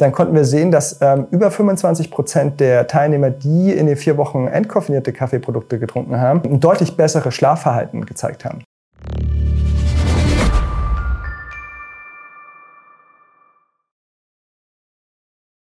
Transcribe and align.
dann 0.00 0.12
konnten 0.12 0.34
wir 0.34 0.44
sehen, 0.44 0.70
dass 0.70 1.00
ähm, 1.02 1.26
über 1.30 1.50
25 1.50 2.10
Prozent 2.10 2.60
der 2.60 2.86
Teilnehmer, 2.86 3.30
die 3.30 3.72
in 3.72 3.86
den 3.86 3.96
vier 3.96 4.16
Wochen 4.16 4.46
entkoffinierte 4.46 5.12
Kaffeeprodukte 5.12 5.78
getrunken 5.78 6.18
haben, 6.18 6.40
ein 6.44 6.60
deutlich 6.60 6.96
besseres 6.96 7.34
Schlafverhalten 7.34 8.06
gezeigt 8.06 8.44
haben. 8.44 8.62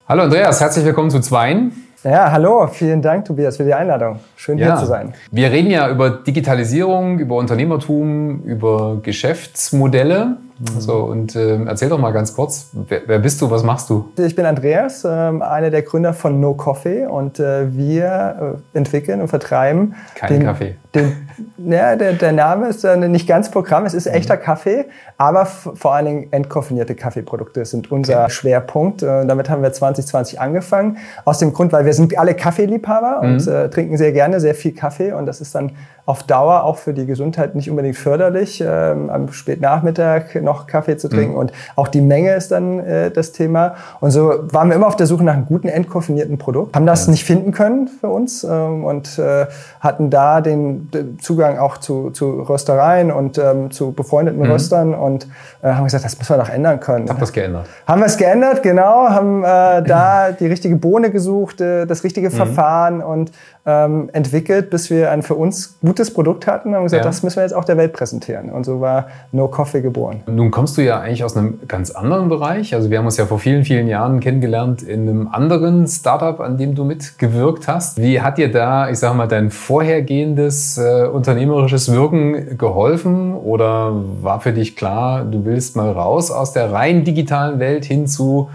Hallo 0.09 0.23
Andreas, 0.23 0.61
herzlich 0.61 0.85
willkommen 0.85 1.11
zu 1.11 1.21
Zweien. 1.21 1.73
Ja, 2.05 2.31
hallo, 2.31 2.69
vielen 2.69 3.03
Dank, 3.03 3.25
Tobias, 3.25 3.57
für 3.57 3.65
die 3.65 3.75
Einladung. 3.75 4.21
Schön 4.37 4.59
ja. 4.59 4.67
hier 4.67 4.77
zu 4.77 4.87
sein. 4.87 5.15
Wir 5.33 5.51
reden 5.51 5.71
ja 5.71 5.89
über 5.89 6.11
Digitalisierung, 6.11 7.19
über 7.19 7.37
Unternehmertum, 7.37 8.43
über 8.43 9.01
Geschäftsmodelle. 9.03 10.37
Mhm. 10.59 10.81
So, 10.81 11.05
und 11.05 11.37
äh, 11.37 11.63
erzähl 11.65 11.89
doch 11.89 11.99
mal 11.99 12.13
ganz 12.13 12.35
kurz, 12.35 12.71
wer, 12.73 13.03
wer, 13.07 13.19
bist 13.19 13.41
du, 13.43 13.51
was 13.51 13.63
machst 13.63 13.91
du? 13.91 14.09
Ich 14.17 14.35
bin 14.35 14.47
Andreas, 14.47 15.05
äh, 15.05 15.09
einer 15.09 15.71
der 15.71 15.83
Gründer 15.83 16.15
von 16.15 16.41
No 16.41 16.55
Coffee 16.55 17.07
und 17.07 17.39
äh, 17.39 17.75
wir 17.77 18.57
äh, 18.75 18.79
entwickeln 18.79 19.21
und 19.21 19.29
vertreiben 19.29 19.95
Kein 20.15 20.33
den, 20.33 20.43
Kaffee. 20.45 20.77
Den, 20.97 21.71
ja, 21.71 21.97
der, 21.97 22.15
der 22.15 22.33
Name 22.33 22.69
ist 22.69 22.85
äh, 22.85 22.97
nicht 22.97 23.29
ganz 23.29 23.51
Programm, 23.51 23.85
es 23.85 23.95
ist 23.95 24.07
mhm. 24.07 24.15
echter 24.15 24.37
Kaffee, 24.37 24.87
aber 25.19 25.47
vor 25.47 25.95
allen 25.95 26.07
Dingen 26.07 26.33
entkoffinierte 26.33 26.95
Kaffeeprodukte 26.95 27.65
sind 27.65 27.91
unser 27.91 28.25
okay. 28.25 28.31
Schwerpunkt. 28.31 29.03
Äh, 29.03 29.27
damit 29.27 29.51
haben 29.51 29.63
wir 29.63 29.73
2020 29.73 30.41
angefangen, 30.41 30.99
aus 31.25 31.39
dem 31.39 31.53
Grund, 31.53 31.73
weil 31.73 31.85
wir 31.85 31.93
sind 31.93 32.19
alle 32.19 32.35
Kaffeeliebhaber 32.35 33.23
mhm. 33.23 33.35
und 33.35 33.73
trinken 33.73 33.97
sehr 33.97 34.13
gerne 34.13 34.41
sehr 34.41 34.55
viel 34.55 34.73
Kaffee 34.73 35.13
und 35.13 35.27
das 35.27 35.41
ist 35.41 35.55
dann 35.55 35.73
auf 36.07 36.23
Dauer 36.23 36.63
auch 36.63 36.79
für 36.79 36.95
die 36.95 37.05
Gesundheit 37.05 37.57
nicht 37.57 37.69
unbedingt 37.69 37.97
förderlich, 37.97 38.63
ähm, 38.65 39.11
am 39.11 39.33
Spätnachmittag 39.33 40.37
noch 40.41 40.69
Kaffee 40.69 40.97
zu 40.97 41.09
trinken. 41.09 41.33
Mhm. 41.33 41.39
Und 41.39 41.53
auch 41.75 41.89
die 41.89 42.01
Menge 42.01 42.35
ist 42.35 42.53
dann 42.53 42.79
äh, 42.79 43.11
das 43.11 43.33
Thema. 43.33 43.75
Und 44.01 44.13
so 44.13 44.33
waren 44.53 44.69
wir 44.69 44.77
immer 44.77 44.87
auf 44.87 44.95
der 44.95 45.09
Suche 45.09 45.25
nach 45.25 45.35
einem 45.35 45.47
guten 45.47 45.67
entkoffinierten 45.69 46.39
Produkt, 46.39 46.77
haben 46.77 46.87
das 46.87 47.07
mhm. 47.07 47.13
nicht 47.13 47.25
finden 47.25 47.51
können 47.51 47.89
für 47.89 48.09
uns 48.09 48.45
ähm, 48.45 48.85
und 48.85 49.19
äh, 49.19 49.47
hatten 49.81 50.09
da 50.09 50.41
den, 50.41 50.86
Zugang 51.21 51.59
auch 51.59 51.79
zu, 51.79 52.11
zu 52.11 52.43
Röstereien 52.43 53.11
und 53.11 53.39
ähm, 53.39 53.71
zu 53.71 53.93
befreundeten 53.93 54.43
mhm. 54.43 54.51
Röstern 54.51 54.95
und 54.95 55.27
äh, 55.63 55.69
haben 55.69 55.85
gesagt, 55.85 56.05
das 56.05 56.19
müssen 56.19 56.37
wir 56.37 56.39
doch 56.39 56.51
ändern 56.51 56.81
können. 56.81 57.09
Habt 57.09 57.23
das 57.23 57.33
geändert? 57.33 57.67
Haben 57.87 58.01
wir 58.01 58.07
es 58.07 58.17
geändert, 58.17 58.63
genau. 58.63 59.09
Haben 59.09 59.43
äh, 59.43 59.83
da 59.83 60.33
die 60.33 60.47
richtige 60.47 60.77
Bohne 60.77 61.11
gesucht, 61.11 61.61
äh, 61.61 61.87
das 61.87 62.05
richtige 62.05 62.31
mhm. 62.31 62.35
Verfahren 62.35 63.03
und 63.03 63.33
ähm, 63.67 64.11
entwickelt, 64.13 64.71
bis 64.71 64.91
wir 64.91 65.11
ein 65.11 65.23
für 65.23 65.35
uns 65.35 65.79
gutes 65.81 66.15
Produkt 66.15 66.47
hatten 66.47 66.75
und 66.75 66.85
gesagt, 66.85 67.05
ja. 67.05 67.09
das 67.11 67.25
müssen 67.25 67.37
wir 67.37 67.43
jetzt 67.43 67.53
auch 67.53 67.65
der 67.65 67.77
Welt 67.77 67.93
präsentieren. 67.93 68.51
Und 68.51 68.65
so 68.65 68.81
war 68.81 69.09
No 69.33 69.49
Coffee 69.49 69.83
geboren. 69.83 70.23
Nun 70.27 70.53
kommst 70.53 70.79
du 70.79 70.83
ja 70.83 71.01
eigentlich 71.01 71.25
aus 71.25 71.37
einem 71.37 71.59
ganz 71.67 71.91
anderen 71.91 72.29
Bereich. 72.29 72.75
Also 72.75 72.91
wir 72.91 72.99
haben 72.99 73.07
uns 73.07 73.17
ja 73.17 73.27
vor 73.27 73.41
vielen, 73.41 73.65
vielen 73.65 73.89
Jahren 73.89 74.21
kennengelernt 74.21 74.83
in 74.83 75.09
einem 75.09 75.29
anderen 75.29 75.89
Startup, 75.89 76.39
an 76.41 76.59
dem 76.59 76.77
du 76.77 76.85
mitgewirkt 76.85 77.67
hast. 77.67 78.01
Wie 78.01 78.21
hat 78.21 78.39
dir 78.39 78.53
da, 78.53 78.89
ich 78.89 79.01
sage 79.01 79.17
mal, 79.17 79.27
dein 79.27 79.51
vorhergehendes 79.51 80.66
äh, 80.79 81.07
unternehmerisches 81.07 81.93
Wirken 81.93 82.59
geholfen? 82.59 83.35
Oder 83.35 83.93
war 84.23 84.41
für 84.41 84.53
dich 84.53 84.77
klar, 84.77 85.25
du 85.25 85.45
willst 85.45 85.77
mal 85.77 85.91
raus 85.93 86.31
aus 86.31 86.53
der 86.53 86.73
rein 86.73 87.05
digitalen 87.05 87.59
Welt 87.59 87.85
hin 87.85 88.07
zu 88.07 88.49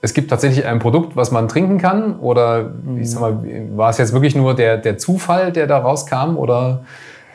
es 0.00 0.14
gibt 0.14 0.30
tatsächlich 0.30 0.64
ein 0.64 0.78
Produkt, 0.78 1.16
was 1.16 1.30
man 1.32 1.48
trinken 1.48 1.78
kann? 1.78 2.20
Oder 2.20 2.72
ich 3.00 3.10
sag 3.10 3.20
mal, 3.20 3.38
war 3.76 3.90
es 3.90 3.98
jetzt 3.98 4.12
wirklich 4.12 4.36
nur 4.36 4.54
der, 4.54 4.76
der 4.76 4.96
Zufall, 4.96 5.50
der 5.50 5.66
da 5.66 5.78
rauskam? 5.78 6.36
Oder 6.36 6.84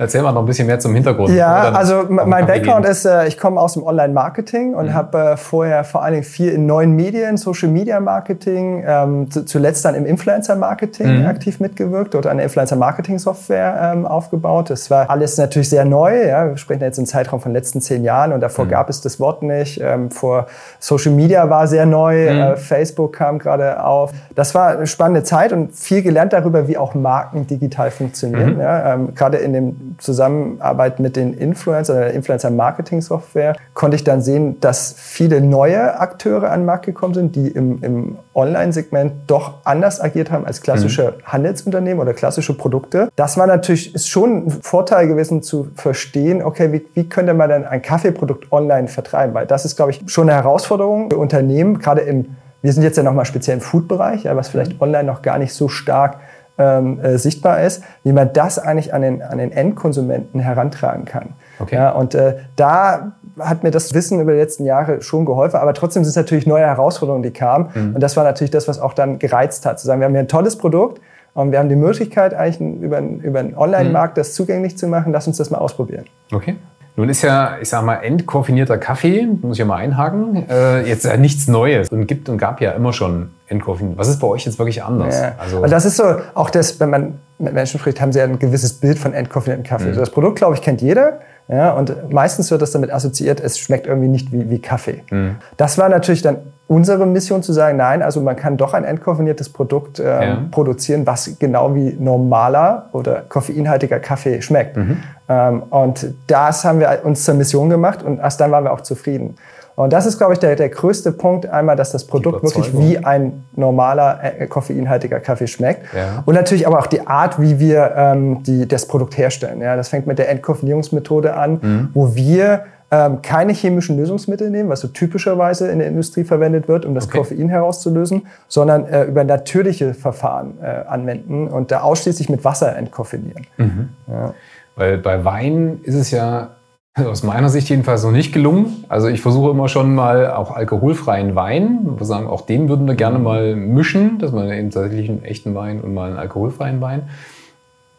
Erzähl 0.03 0.21
mal 0.21 0.33
noch 0.33 0.41
ein 0.41 0.45
bisschen 0.45 0.67
mehr 0.67 0.79
zum 0.79 0.93
Hintergrund. 0.93 1.29
Ja, 1.29 1.71
also 1.71 2.03
mein 2.09 2.45
Background 2.45 2.85
ist, 2.85 3.05
äh, 3.05 3.25
ich 3.27 3.37
komme 3.37 3.59
aus 3.59 3.73
dem 3.73 3.83
Online-Marketing 3.83 4.73
und 4.73 4.87
mhm. 4.87 4.93
habe 4.93 5.17
äh, 5.17 5.37
vorher 5.37 5.85
vor 5.85 6.03
allen 6.03 6.13
Dingen 6.13 6.25
viel 6.25 6.49
in 6.49 6.65
neuen 6.65 6.93
Medien, 6.95 7.37
Social-Media-Marketing, 7.37 8.83
ähm, 8.85 9.29
zuletzt 9.31 9.85
dann 9.85 9.95
im 9.95 10.05
Influencer-Marketing 10.05 11.21
mhm. 11.21 11.25
aktiv 11.25 11.61
mitgewirkt, 11.61 12.13
dort 12.13 12.27
eine 12.27 12.43
Influencer-Marketing-Software 12.43 13.93
ähm, 13.93 14.05
aufgebaut. 14.05 14.69
Das 14.69 14.91
war 14.91 15.09
alles 15.09 15.37
natürlich 15.37 15.69
sehr 15.69 15.85
neu. 15.85 16.27
Ja. 16.27 16.49
Wir 16.49 16.57
sprechen 16.57 16.81
jetzt 16.81 16.97
im 16.97 17.05
Zeitraum 17.05 17.39
von 17.39 17.53
letzten 17.53 17.79
zehn 17.79 18.03
Jahren 18.03 18.33
und 18.33 18.41
davor 18.41 18.65
mhm. 18.65 18.69
gab 18.69 18.89
es 18.89 18.99
das 18.99 19.21
Wort 19.21 19.41
nicht. 19.41 19.79
Ähm, 19.81 20.11
vor 20.11 20.47
Social-Media 20.79 21.49
war 21.49 21.67
sehr 21.67 21.85
neu, 21.85 22.29
mhm. 22.29 22.39
äh, 22.39 22.55
Facebook 22.57 23.13
kam 23.13 23.39
gerade 23.39 23.81
auf. 23.83 24.11
Das 24.35 24.53
war 24.53 24.69
eine 24.69 24.87
spannende 24.87 25.23
Zeit 25.23 25.53
und 25.53 25.73
viel 25.73 26.01
gelernt 26.01 26.33
darüber, 26.33 26.67
wie 26.67 26.77
auch 26.77 26.93
Marken 26.93 27.47
digital 27.47 27.89
funktionieren. 27.89 28.55
Mhm. 28.55 28.61
Ja. 28.61 28.93
Ähm, 28.93 29.15
gerade 29.15 29.37
in 29.37 29.53
dem 29.53 29.92
Zusammenarbeit 29.97 30.99
mit 30.99 31.15
den 31.15 31.33
Influencern, 31.33 31.97
der 31.97 32.13
Influencer-Marketing-Software, 32.13 33.55
konnte 33.73 33.95
ich 33.95 34.03
dann 34.03 34.21
sehen, 34.21 34.59
dass 34.59 34.95
viele 34.97 35.41
neue 35.41 35.99
Akteure 35.99 36.51
an 36.51 36.61
den 36.61 36.65
Markt 36.65 36.85
gekommen 36.85 37.13
sind, 37.13 37.35
die 37.35 37.47
im, 37.47 37.83
im 37.83 38.17
Online-Segment 38.33 39.13
doch 39.27 39.55
anders 39.63 40.01
agiert 40.01 40.31
haben 40.31 40.45
als 40.45 40.61
klassische 40.61 41.15
mhm. 41.17 41.31
Handelsunternehmen 41.31 42.01
oder 42.01 42.13
klassische 42.13 42.55
Produkte. 42.55 43.09
Das 43.15 43.37
war 43.37 43.47
natürlich 43.47 43.93
ist 43.93 44.07
schon 44.07 44.47
ein 44.47 44.51
Vorteil 44.51 45.07
gewesen 45.07 45.43
zu 45.43 45.69
verstehen, 45.75 46.41
okay, 46.41 46.71
wie, 46.71 46.85
wie 46.93 47.07
könnte 47.07 47.33
man 47.33 47.49
denn 47.49 47.65
ein 47.65 47.81
Kaffeeprodukt 47.81 48.51
online 48.51 48.87
vertreiben? 48.87 49.33
Weil 49.33 49.45
das 49.45 49.65
ist, 49.65 49.75
glaube 49.75 49.91
ich, 49.91 50.01
schon 50.07 50.29
eine 50.29 50.41
Herausforderung 50.41 51.09
für 51.09 51.17
Unternehmen, 51.17 51.79
gerade 51.79 52.01
im 52.01 52.35
wir 52.63 52.71
sind 52.71 52.83
jetzt 52.83 52.95
ja 52.95 53.03
nochmal 53.03 53.25
speziell 53.25 53.57
im 53.57 53.61
Food-Bereich, 53.61 54.23
ja, 54.23 54.37
was 54.37 54.47
vielleicht 54.47 54.75
mhm. 54.75 54.81
online 54.81 55.03
noch 55.03 55.21
gar 55.21 55.37
nicht 55.37 55.53
so 55.53 55.67
stark 55.67 56.19
ähm, 56.57 56.99
äh, 56.99 57.17
sichtbar 57.17 57.61
ist, 57.61 57.83
wie 58.03 58.13
man 58.13 58.31
das 58.33 58.59
eigentlich 58.59 58.93
an 58.93 59.01
den, 59.01 59.21
an 59.21 59.37
den 59.37 59.51
Endkonsumenten 59.51 60.39
herantragen 60.39 61.05
kann. 61.05 61.29
Okay. 61.59 61.75
Ja, 61.75 61.91
und 61.91 62.15
äh, 62.15 62.35
da 62.55 63.13
hat 63.39 63.63
mir 63.63 63.71
das 63.71 63.93
Wissen 63.93 64.19
über 64.19 64.33
die 64.33 64.39
letzten 64.39 64.65
Jahre 64.65 65.01
schon 65.01 65.25
geholfen, 65.25 65.57
aber 65.57 65.73
trotzdem 65.73 66.03
sind 66.03 66.11
es 66.11 66.15
natürlich 66.15 66.45
neue 66.45 66.65
Herausforderungen, 66.65 67.23
die 67.23 67.31
kamen. 67.31 67.69
Mhm. 67.73 67.95
Und 67.95 68.01
das 68.01 68.15
war 68.15 68.23
natürlich 68.23 68.51
das, 68.51 68.67
was 68.67 68.79
auch 68.79 68.93
dann 68.93 69.19
gereizt 69.19 69.65
hat, 69.65 69.79
zu 69.79 69.87
sagen, 69.87 70.01
wir 70.01 70.05
haben 70.05 70.13
hier 70.13 70.21
ein 70.21 70.27
tolles 70.27 70.57
Produkt, 70.57 71.01
und 71.33 71.51
wir 71.51 71.59
haben 71.59 71.69
die 71.69 71.75
Möglichkeit, 71.75 72.33
eigentlich 72.33 72.61
über, 72.81 72.99
über 72.99 73.39
einen 73.39 73.55
Online-Markt 73.55 74.15
mhm. 74.15 74.21
das 74.21 74.33
zugänglich 74.33 74.77
zu 74.77 74.87
machen. 74.87 75.11
Lass 75.11 75.27
uns 75.27 75.37
das 75.37 75.49
mal 75.49 75.57
ausprobieren. 75.57 76.05
Okay. 76.31 76.55
Nun 76.95 77.09
ist 77.09 77.23
ja, 77.23 77.57
ich 77.59 77.69
sag 77.69 77.83
mal, 77.83 77.95
entkoffinierter 77.95 78.77
Kaffee, 78.77 79.27
muss 79.41 79.53
ich 79.53 79.59
ja 79.59 79.65
mal 79.65 79.77
einhaken, 79.77 80.47
äh, 80.47 80.87
jetzt 80.87 81.05
ja 81.05 81.17
nichts 81.17 81.47
Neues 81.47 81.89
und 81.89 82.05
gibt 82.05 82.29
und 82.29 82.37
gab 82.37 82.61
ja 82.61 82.71
immer 82.71 82.93
schon 82.93 83.31
entkoffiniert. 83.47 83.97
Was 83.97 84.09
ist 84.09 84.19
bei 84.19 84.27
euch 84.27 84.45
jetzt 84.45 84.59
wirklich 84.59 84.83
anders? 84.83 85.19
Ja. 85.19 85.33
Also 85.39 85.57
und 85.61 85.71
das 85.71 85.85
ist 85.85 85.97
so, 85.97 86.03
auch 86.35 86.51
das, 86.51 86.79
wenn 86.79 86.91
man 86.91 87.19
mit 87.39 87.53
Menschen 87.53 87.79
spricht, 87.79 87.99
haben 87.99 88.11
sie 88.11 88.19
ja 88.19 88.25
ein 88.25 88.37
gewisses 88.37 88.73
Bild 88.73 88.99
von 88.99 89.13
entkoffinierten 89.13 89.65
Kaffee. 89.65 89.85
Mhm. 89.85 89.89
Also 89.89 90.01
das 90.01 90.11
Produkt, 90.11 90.37
glaube 90.37 90.55
ich, 90.55 90.61
kennt 90.61 90.81
jeder. 90.81 91.19
Ja, 91.47 91.71
und 91.71 92.13
meistens 92.13 92.51
wird 92.51 92.61
das 92.61 92.71
damit 92.71 92.93
assoziiert, 92.93 93.41
es 93.41 93.59
schmeckt 93.59 93.85
irgendwie 93.85 94.07
nicht 94.07 94.31
wie, 94.31 94.49
wie 94.49 94.59
Kaffee. 94.59 95.03
Mhm. 95.09 95.35
Das 95.57 95.77
war 95.77 95.89
natürlich 95.89 96.21
dann 96.21 96.37
unsere 96.73 97.05
Mission 97.05 97.43
zu 97.43 97.53
sagen, 97.53 97.77
nein, 97.77 98.01
also 98.01 98.19
man 98.21 98.35
kann 98.35 98.57
doch 98.57 98.73
ein 98.73 98.83
entkoffiniertes 98.83 99.49
Produkt 99.49 99.99
ähm, 99.99 100.05
ja. 100.05 100.37
produzieren, 100.51 101.05
was 101.05 101.37
genau 101.37 101.75
wie 101.75 101.95
normaler 101.99 102.89
oder 102.91 103.23
koffeinhaltiger 103.29 103.99
Kaffee 103.99 104.41
schmeckt. 104.41 104.77
Mhm. 104.77 104.97
Ähm, 105.29 105.63
und 105.69 106.13
das 106.27 106.65
haben 106.65 106.79
wir 106.79 107.01
uns 107.03 107.23
zur 107.23 107.35
Mission 107.35 107.69
gemacht 107.69 108.01
und 108.03 108.19
erst 108.19 108.39
dann 108.41 108.51
waren 108.51 108.63
wir 108.63 108.73
auch 108.73 108.81
zufrieden. 108.81 109.35
Und 109.75 109.91
das 109.91 110.05
ist, 110.05 110.17
glaube 110.19 110.33
ich, 110.33 110.39
der, 110.39 110.55
der 110.55 110.69
größte 110.69 111.11
Punkt. 111.11 111.47
Einmal, 111.47 111.75
dass 111.75 111.91
das 111.91 112.05
Produkt 112.05 112.43
wirklich 112.43 112.77
wie 112.77 112.99
ein 112.99 113.43
normaler 113.55 114.19
äh, 114.21 114.45
koffeinhaltiger 114.45 115.19
Kaffee 115.19 115.47
schmeckt. 115.47 115.93
Ja. 115.95 116.21
Und 116.25 116.35
natürlich 116.35 116.67
aber 116.67 116.77
auch 116.77 116.85
die 116.85 117.07
Art, 117.07 117.41
wie 117.41 117.59
wir 117.59 117.91
ähm, 117.95 118.43
die, 118.43 118.67
das 118.67 118.87
Produkt 118.87 119.17
herstellen. 119.17 119.61
Ja, 119.61 119.75
das 119.75 119.89
fängt 119.89 120.05
mit 120.05 120.19
der 120.19 120.29
Entkoffinierungsmethode 120.29 121.35
an, 121.35 121.59
mhm. 121.61 121.89
wo 121.93 122.13
wir 122.13 122.65
ähm, 122.93 123.23
keine 123.23 123.53
chemischen 123.53 123.97
Lösungsmittel 123.97 124.51
nehmen, 124.51 124.69
was 124.69 124.81
so 124.81 124.87
typischerweise 124.87 125.71
in 125.71 125.79
der 125.79 125.87
Industrie 125.87 126.23
verwendet 126.23 126.67
wird, 126.67 126.85
um 126.85 126.93
das 126.93 127.07
okay. 127.07 127.17
Koffein 127.17 127.49
herauszulösen, 127.49 128.27
sondern 128.47 128.85
äh, 128.85 129.05
über 129.05 129.23
natürliche 129.23 129.95
Verfahren 129.95 130.59
äh, 130.61 130.83
anwenden 130.87 131.47
und 131.47 131.71
da 131.71 131.81
ausschließlich 131.81 132.29
mit 132.29 132.45
Wasser 132.45 132.75
entkoffinieren. 132.75 133.47
Mhm. 133.57 133.89
Ja. 134.07 134.35
Weil 134.75 134.99
bei 134.99 135.25
Wein 135.25 135.79
ist 135.81 135.95
es 135.95 136.11
ja 136.11 136.49
aus 136.95 137.23
meiner 137.23 137.49
Sicht 137.49 137.67
jedenfalls 137.69 138.03
noch 138.03 138.11
nicht 138.11 138.31
gelungen. 138.31 138.85
Also 138.89 139.07
ich 139.07 139.21
versuche 139.21 139.49
immer 139.49 139.69
schon 139.69 139.95
mal 139.95 140.31
auch 140.31 140.51
alkoholfreien 140.51 141.33
Wein. 141.33 141.97
Wir 141.97 142.05
sagen, 142.05 142.27
auch 142.27 142.41
den 142.41 142.69
würden 142.69 142.85
wir 142.85 142.93
gerne 142.93 143.17
mal 143.17 143.55
mischen, 143.55 144.19
dass 144.19 144.31
man 144.31 144.51
eben 144.51 144.69
tatsächlich 144.69 145.09
einen 145.09 145.23
echten 145.23 145.55
Wein 145.55 145.81
und 145.81 145.95
mal 145.95 146.09
einen 146.09 146.19
alkoholfreien 146.19 146.79
Wein. 146.79 147.09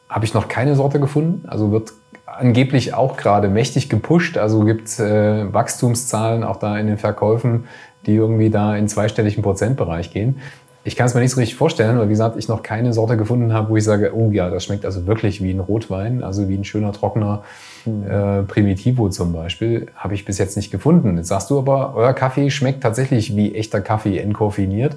Habe 0.08 0.24
ich 0.24 0.34
noch 0.34 0.46
keine 0.46 0.76
Sorte 0.76 1.00
gefunden. 1.00 1.48
Also 1.48 1.72
wird 1.72 1.92
angeblich 2.38 2.94
auch 2.94 3.16
gerade 3.16 3.48
mächtig 3.48 3.88
gepusht. 3.88 4.38
Also 4.38 4.64
gibt 4.64 4.88
es 4.88 5.00
äh, 5.00 5.52
Wachstumszahlen 5.52 6.44
auch 6.44 6.56
da 6.56 6.78
in 6.78 6.86
den 6.86 6.98
Verkäufen, 6.98 7.64
die 8.06 8.14
irgendwie 8.14 8.50
da 8.50 8.76
in 8.76 8.88
zweistelligen 8.88 9.42
Prozentbereich 9.42 10.12
gehen. 10.12 10.40
Ich 10.86 10.96
kann 10.96 11.06
es 11.06 11.14
mir 11.14 11.20
nicht 11.20 11.30
so 11.30 11.40
richtig 11.40 11.56
vorstellen, 11.56 11.98
weil 11.98 12.08
wie 12.08 12.12
gesagt, 12.12 12.36
ich 12.36 12.46
noch 12.46 12.62
keine 12.62 12.92
Sorte 12.92 13.16
gefunden 13.16 13.54
habe, 13.54 13.70
wo 13.70 13.76
ich 13.78 13.84
sage, 13.84 14.14
oh 14.14 14.30
ja, 14.30 14.50
das 14.50 14.64
schmeckt 14.64 14.84
also 14.84 15.06
wirklich 15.06 15.42
wie 15.42 15.50
ein 15.50 15.60
Rotwein, 15.60 16.22
also 16.22 16.46
wie 16.50 16.56
ein 16.56 16.64
schöner 16.64 16.92
trockener 16.92 17.42
hm. 17.84 18.02
äh, 18.06 18.42
Primitivo 18.42 19.08
zum 19.08 19.32
Beispiel, 19.32 19.86
habe 19.96 20.12
ich 20.12 20.26
bis 20.26 20.36
jetzt 20.36 20.56
nicht 20.58 20.70
gefunden. 20.70 21.16
Jetzt 21.16 21.28
sagst 21.28 21.48
du 21.48 21.58
aber, 21.58 21.94
euer 21.94 22.12
Kaffee 22.12 22.50
schmeckt 22.50 22.82
tatsächlich 22.82 23.34
wie 23.34 23.54
echter 23.54 23.80
Kaffee 23.80 24.18
entkoffiniert. 24.18 24.96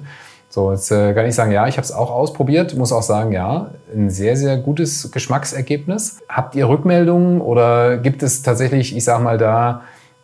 So, 0.58 0.72
jetzt 0.72 0.90
äh, 0.90 1.14
kann 1.14 1.24
ich 1.24 1.36
sagen, 1.36 1.52
ja, 1.52 1.68
ich 1.68 1.76
habe 1.76 1.84
es 1.84 1.92
auch 1.92 2.10
ausprobiert, 2.10 2.74
muss 2.74 2.90
auch 2.90 3.04
sagen, 3.04 3.30
ja, 3.30 3.70
ein 3.94 4.10
sehr, 4.10 4.36
sehr 4.36 4.56
gutes 4.56 5.12
Geschmacksergebnis. 5.12 6.18
Habt 6.28 6.56
ihr 6.56 6.68
Rückmeldungen 6.68 7.40
oder 7.40 7.96
gibt 7.96 8.24
es 8.24 8.42
tatsächlich, 8.42 8.96
ich 8.96 9.04
sage 9.04 9.22
mal 9.22 9.38
da, 9.38 9.82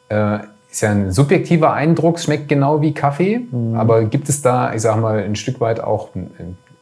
äh, 0.09 0.39
ist 0.69 0.81
ja 0.81 0.91
ein 0.91 1.13
subjektiver 1.13 1.73
Eindruck, 1.73 2.19
schmeckt 2.19 2.49
genau 2.49 2.81
wie 2.81 2.93
Kaffee. 2.93 3.43
Mhm. 3.49 3.77
Aber 3.77 4.07
gibt 4.07 4.29
es 4.29 4.43
da, 4.43 4.75
ich 4.75 4.83
sag 4.83 5.01
mal, 5.01 5.23
ein 5.23 5.37
Stück 5.37 5.61
weit 5.61 5.79
auch 5.79 6.09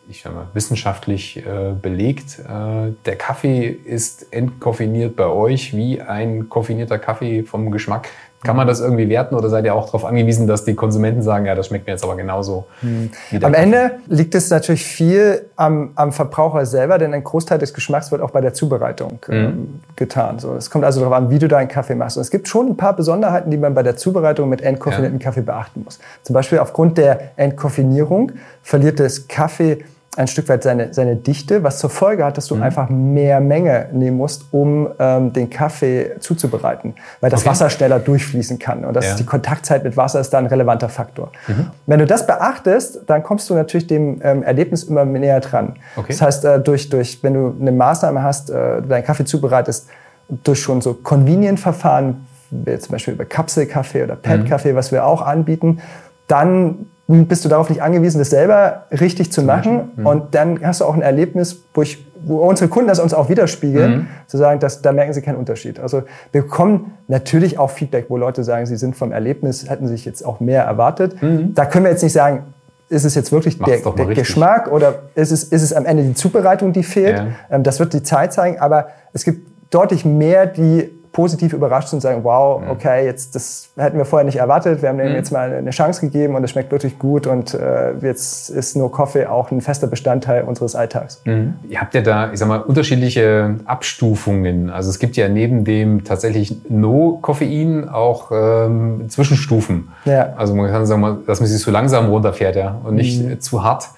ich 0.09 0.23
sag 0.23 0.35
mal, 0.35 0.47
wissenschaftlich 0.55 1.37
äh, 1.37 1.75
belegt. 1.75 2.39
Äh, 2.39 2.93
der 3.05 3.17
Kaffee 3.17 3.67
ist 3.67 4.33
entkoffiniert 4.33 5.15
bei 5.15 5.27
euch 5.27 5.77
wie 5.77 6.01
ein 6.01 6.49
koffinierter 6.49 6.99
Kaffee 6.99 7.43
vom 7.43 7.71
Geschmack. 7.71 8.09
Kann 8.45 8.57
man 8.57 8.67
das 8.67 8.81
irgendwie 8.81 9.09
werten 9.09 9.37
oder 9.37 9.49
seid 9.49 9.65
ihr 9.65 9.75
auch 9.75 9.87
darauf 9.87 10.05
angewiesen, 10.05 10.47
dass 10.47 10.65
die 10.65 10.75
Konsumenten 10.75 11.23
sagen, 11.23 11.47
ja, 11.47 11.55
das 11.55 11.69
schmeckt 11.69 11.87
mir 11.87 11.93
jetzt 11.93 12.03
aber 12.03 12.17
genauso? 12.17 12.67
Hm. 12.81 13.11
Am? 13.41 13.55
Ende 13.55 13.93
liegt 14.09 14.35
es 14.35 14.51
natürlich 14.51 14.85
viel 14.85 15.47
am, 15.57 15.93
am, 15.95 16.13
Verbraucher 16.13 16.67
selber, 16.67 16.99
denn 16.99 17.15
ein 17.15 17.23
Großteil 17.23 17.59
des 17.59 17.73
Geschmacks 17.73 18.11
wird 18.11 18.21
auch 18.21 18.31
bei 18.31 18.41
der 18.41 18.53
Zubereitung 18.53 19.21
mhm. 19.29 19.81
getan. 19.95 20.41
So, 20.41 20.55
es 20.55 20.71
kommt 20.71 20.85
also 20.85 21.01
darauf 21.01 21.15
an, 21.15 21.31
wie 21.31 21.39
du 21.39 21.47
deinen 21.47 21.69
Kaffee 21.69 21.95
machst. 21.95 22.17
Und 22.17 22.23
es 22.23 22.31
gibt 22.31 22.49
schon 22.49 22.71
ein 22.71 22.77
paar 22.77 22.97
Besonderheiten, 22.97 23.51
die 23.51 23.59
man 23.59 23.75
bei 23.75 23.83
der 23.83 23.97
Zubereitung 23.97 24.49
mit 24.49 24.61
entkoffiniertem 24.61 25.19
ja. 25.19 25.25
Kaffee 25.25 25.43
beachten 25.43 25.83
muss. 25.85 26.01
Zum 26.23 26.35
Beispiel 26.35 26.59
aufgrund 26.59 26.99
der 26.99 27.31
Entkoffinierung 27.37 28.33
verliert 28.63 28.99
das 28.99 29.29
Kaffee 29.29 29.85
ein 30.15 30.29
Stück 30.29 30.49
weit 30.51 30.63
seine, 30.63 30.93
seine 30.93 31.17
Dichte, 31.17 31.63
was 31.63 31.79
zur 31.79 31.89
Folge 31.89 32.25
hat, 32.25 32.37
dass 32.37 32.47
du 32.47 32.57
mhm. 32.57 32.63
einfach 32.63 32.91
mehr 32.91 33.41
Menge 33.41 33.89
nehmen 33.93 34.19
musst, 34.19 34.45
um 34.51 34.89
ähm, 34.99 35.33
den 35.33 35.49
Kaffee 35.49 36.17
zuzubereiten, 36.21 36.95
weil 37.21 37.31
das 37.31 37.41
okay. 37.41 37.51
Wasser 37.51 37.71
schneller 37.71 37.99
durchfließen 37.99 38.59
kann. 38.59 38.85
Und 38.85 38.95
das 38.95 39.07
ja. 39.07 39.15
die 39.15 39.25
Kontaktzeit 39.25 39.85
mit 39.85 39.97
Wasser 39.97 40.21
ist 40.21 40.31
da 40.31 40.39
ein 40.39 40.47
relevanter 40.47 40.91
Faktor. 40.91 41.33
Mhm. 41.49 41.71
Wenn 41.87 41.99
du 41.99 42.07
das 42.07 42.27
beachtest, 42.27 43.01
dann 43.07 43.23
kommst 43.23 43.49
du 43.49 43.55
natürlich 43.55 43.87
dem 43.87 44.21
ähm, 44.23 44.43
Erlebnis 44.43 44.85
immer 44.85 45.07
näher 45.07 45.41
dran. 45.41 45.77
Okay. 45.97 46.09
Das 46.09 46.21
heißt, 46.21 46.45
äh, 46.45 46.61
durch, 46.61 46.91
durch, 46.91 47.23
wenn 47.23 47.33
du 47.33 47.57
eine 47.59 47.73
Maßnahme 47.73 48.23
hast, 48.23 48.51
äh, 48.51 48.83
deinen 48.83 49.05
Kaffee 49.05 49.25
zubereitest, 49.25 49.89
durch 50.29 50.61
schon 50.61 50.83
so 50.83 50.93
Convenient-Verfahren, 50.93 52.27
wie 52.51 52.79
zum 52.79 52.93
Beispiel 52.93 53.15
über 53.15 53.25
Kapselkaffee 53.25 54.05
oder 54.05 54.17
Pad-Kaffee, 54.17 54.73
mhm. 54.73 54.77
was 54.77 54.93
wir 54.93 55.07
auch 55.07 55.23
anbieten, 55.23 55.81
dann 56.29 56.87
bist 57.13 57.45
du 57.45 57.49
darauf 57.49 57.69
nicht 57.69 57.83
angewiesen, 57.83 58.19
das 58.19 58.31
selber 58.31 58.87
richtig 58.91 59.33
zu 59.33 59.43
machen. 59.43 59.91
Mhm. 59.97 60.07
Und 60.07 60.35
dann 60.35 60.61
hast 60.63 60.81
du 60.81 60.85
auch 60.85 60.95
ein 60.95 61.03
Erlebnis, 61.03 61.63
wo, 61.75 61.83
ich, 61.83 62.05
wo 62.25 62.39
unsere 62.39 62.69
Kunden 62.69 62.89
das 62.89 62.99
uns 62.99 63.15
auch 63.15 63.29
widerspiegeln, 63.29 63.93
mhm. 63.93 64.07
zu 64.27 64.37
sagen, 64.37 64.61
dass, 64.61 64.83
da 64.83 64.93
merken 64.93 65.13
sie 65.13 65.23
keinen 65.23 65.37
Unterschied. 65.37 65.81
Also 65.81 66.03
wir 66.33 66.43
bekommen 66.43 66.95
natürlich 67.09 67.59
auch 67.59 67.71
Feedback, 67.71 68.07
wo 68.09 68.17
Leute 68.17 68.45
sagen, 68.45 68.67
sie 68.67 68.77
sind 68.77 68.97
vom 68.97 69.13
Erlebnis, 69.13 69.69
hätten 69.69 69.89
sich 69.89 70.05
jetzt 70.05 70.25
auch 70.25 70.41
mehr 70.41 70.65
erwartet. 70.65 71.23
Mhm. 71.23 71.55
Da 71.55 71.67
können 71.67 71.85
wir 71.85 71.91
jetzt 71.91 72.03
nicht 72.03 72.13
sagen, 72.13 72.45
ist 72.89 73.05
es 73.05 73.15
jetzt 73.15 73.33
wirklich 73.33 73.59
Mach's 73.59 73.83
der, 73.83 73.93
der 73.93 74.07
Geschmack 74.15 74.71
oder 74.71 75.01
ist 75.15 75.33
es, 75.33 75.45
ist 75.45 75.63
es 75.63 75.73
am 75.73 75.87
Ende 75.87 76.03
die 76.03 76.15
Zubereitung, 76.15 76.73
die 76.73 76.83
fehlt? 76.83 77.19
Ja. 77.19 77.27
Ähm, 77.51 77.63
das 77.63 77.81
wird 77.81 77.95
die 77.95 78.03
Zeit 78.03 78.33
zeigen, 78.33 78.61
aber 78.61 78.89
es 79.13 79.25
gibt 79.25 79.49
deutlich 79.71 80.05
mehr, 80.05 80.47
die 80.47 80.91
positiv 81.13 81.53
überrascht 81.53 81.89
sind 81.89 81.99
und 81.99 82.01
sagen, 82.01 82.25
wow, 82.25 82.63
okay, 82.71 83.05
jetzt 83.05 83.35
das 83.35 83.69
hätten 83.77 83.99
wir 83.99 84.05
vorher 84.05 84.25
nicht 84.25 84.37
erwartet. 84.37 84.83
Wir 84.83 84.89
haben 84.89 84.97
mhm. 84.97 85.15
jetzt 85.15 85.31
mal 85.31 85.53
eine 85.53 85.71
Chance 85.71 86.01
gegeben 86.01 86.35
und 86.35 86.43
es 86.43 86.51
schmeckt 86.51 86.73
wirklich 86.73 86.99
gut 86.99 87.27
und 87.27 87.55
äh, 87.55 87.93
jetzt 88.01 88.49
ist 88.49 88.77
nur 88.77 88.91
Kaffee 88.91 89.27
auch 89.27 89.51
ein 89.51 89.61
fester 89.61 89.87
Bestandteil 89.87 90.45
unseres 90.45 90.75
Alltags. 90.75 91.21
Mhm. 91.25 91.55
Ihr 91.69 91.81
habt 91.81 91.95
ja 91.95 92.01
da, 92.01 92.33
ich 92.33 92.39
sag 92.39 92.49
mal, 92.49 92.61
unterschiedliche 92.61 93.57
Abstufungen. 93.67 94.71
Also 94.71 94.89
es 94.89 94.99
gibt 94.99 95.17
ja 95.17 95.29
neben 95.29 95.65
dem 95.65 96.05
tatsächlich 96.05 96.57
No-Koffein 96.69 97.89
auch 97.89 98.31
ähm, 98.33 99.09
Zwischenstufen. 99.09 99.89
Ja. 100.07 100.33
Also 100.37 100.55
man 100.55 100.71
kann 100.71 100.87
sagen, 100.87 101.19
dass 101.27 101.41
man 101.41 101.49
sich 101.49 101.61
so 101.61 101.71
langsam 101.71 102.09
runterfährt 102.09 102.57
ja, 102.57 102.81
und 102.85 102.95
nicht 102.95 103.23
mhm. 103.23 103.41
zu 103.41 103.63
hart 103.63 103.89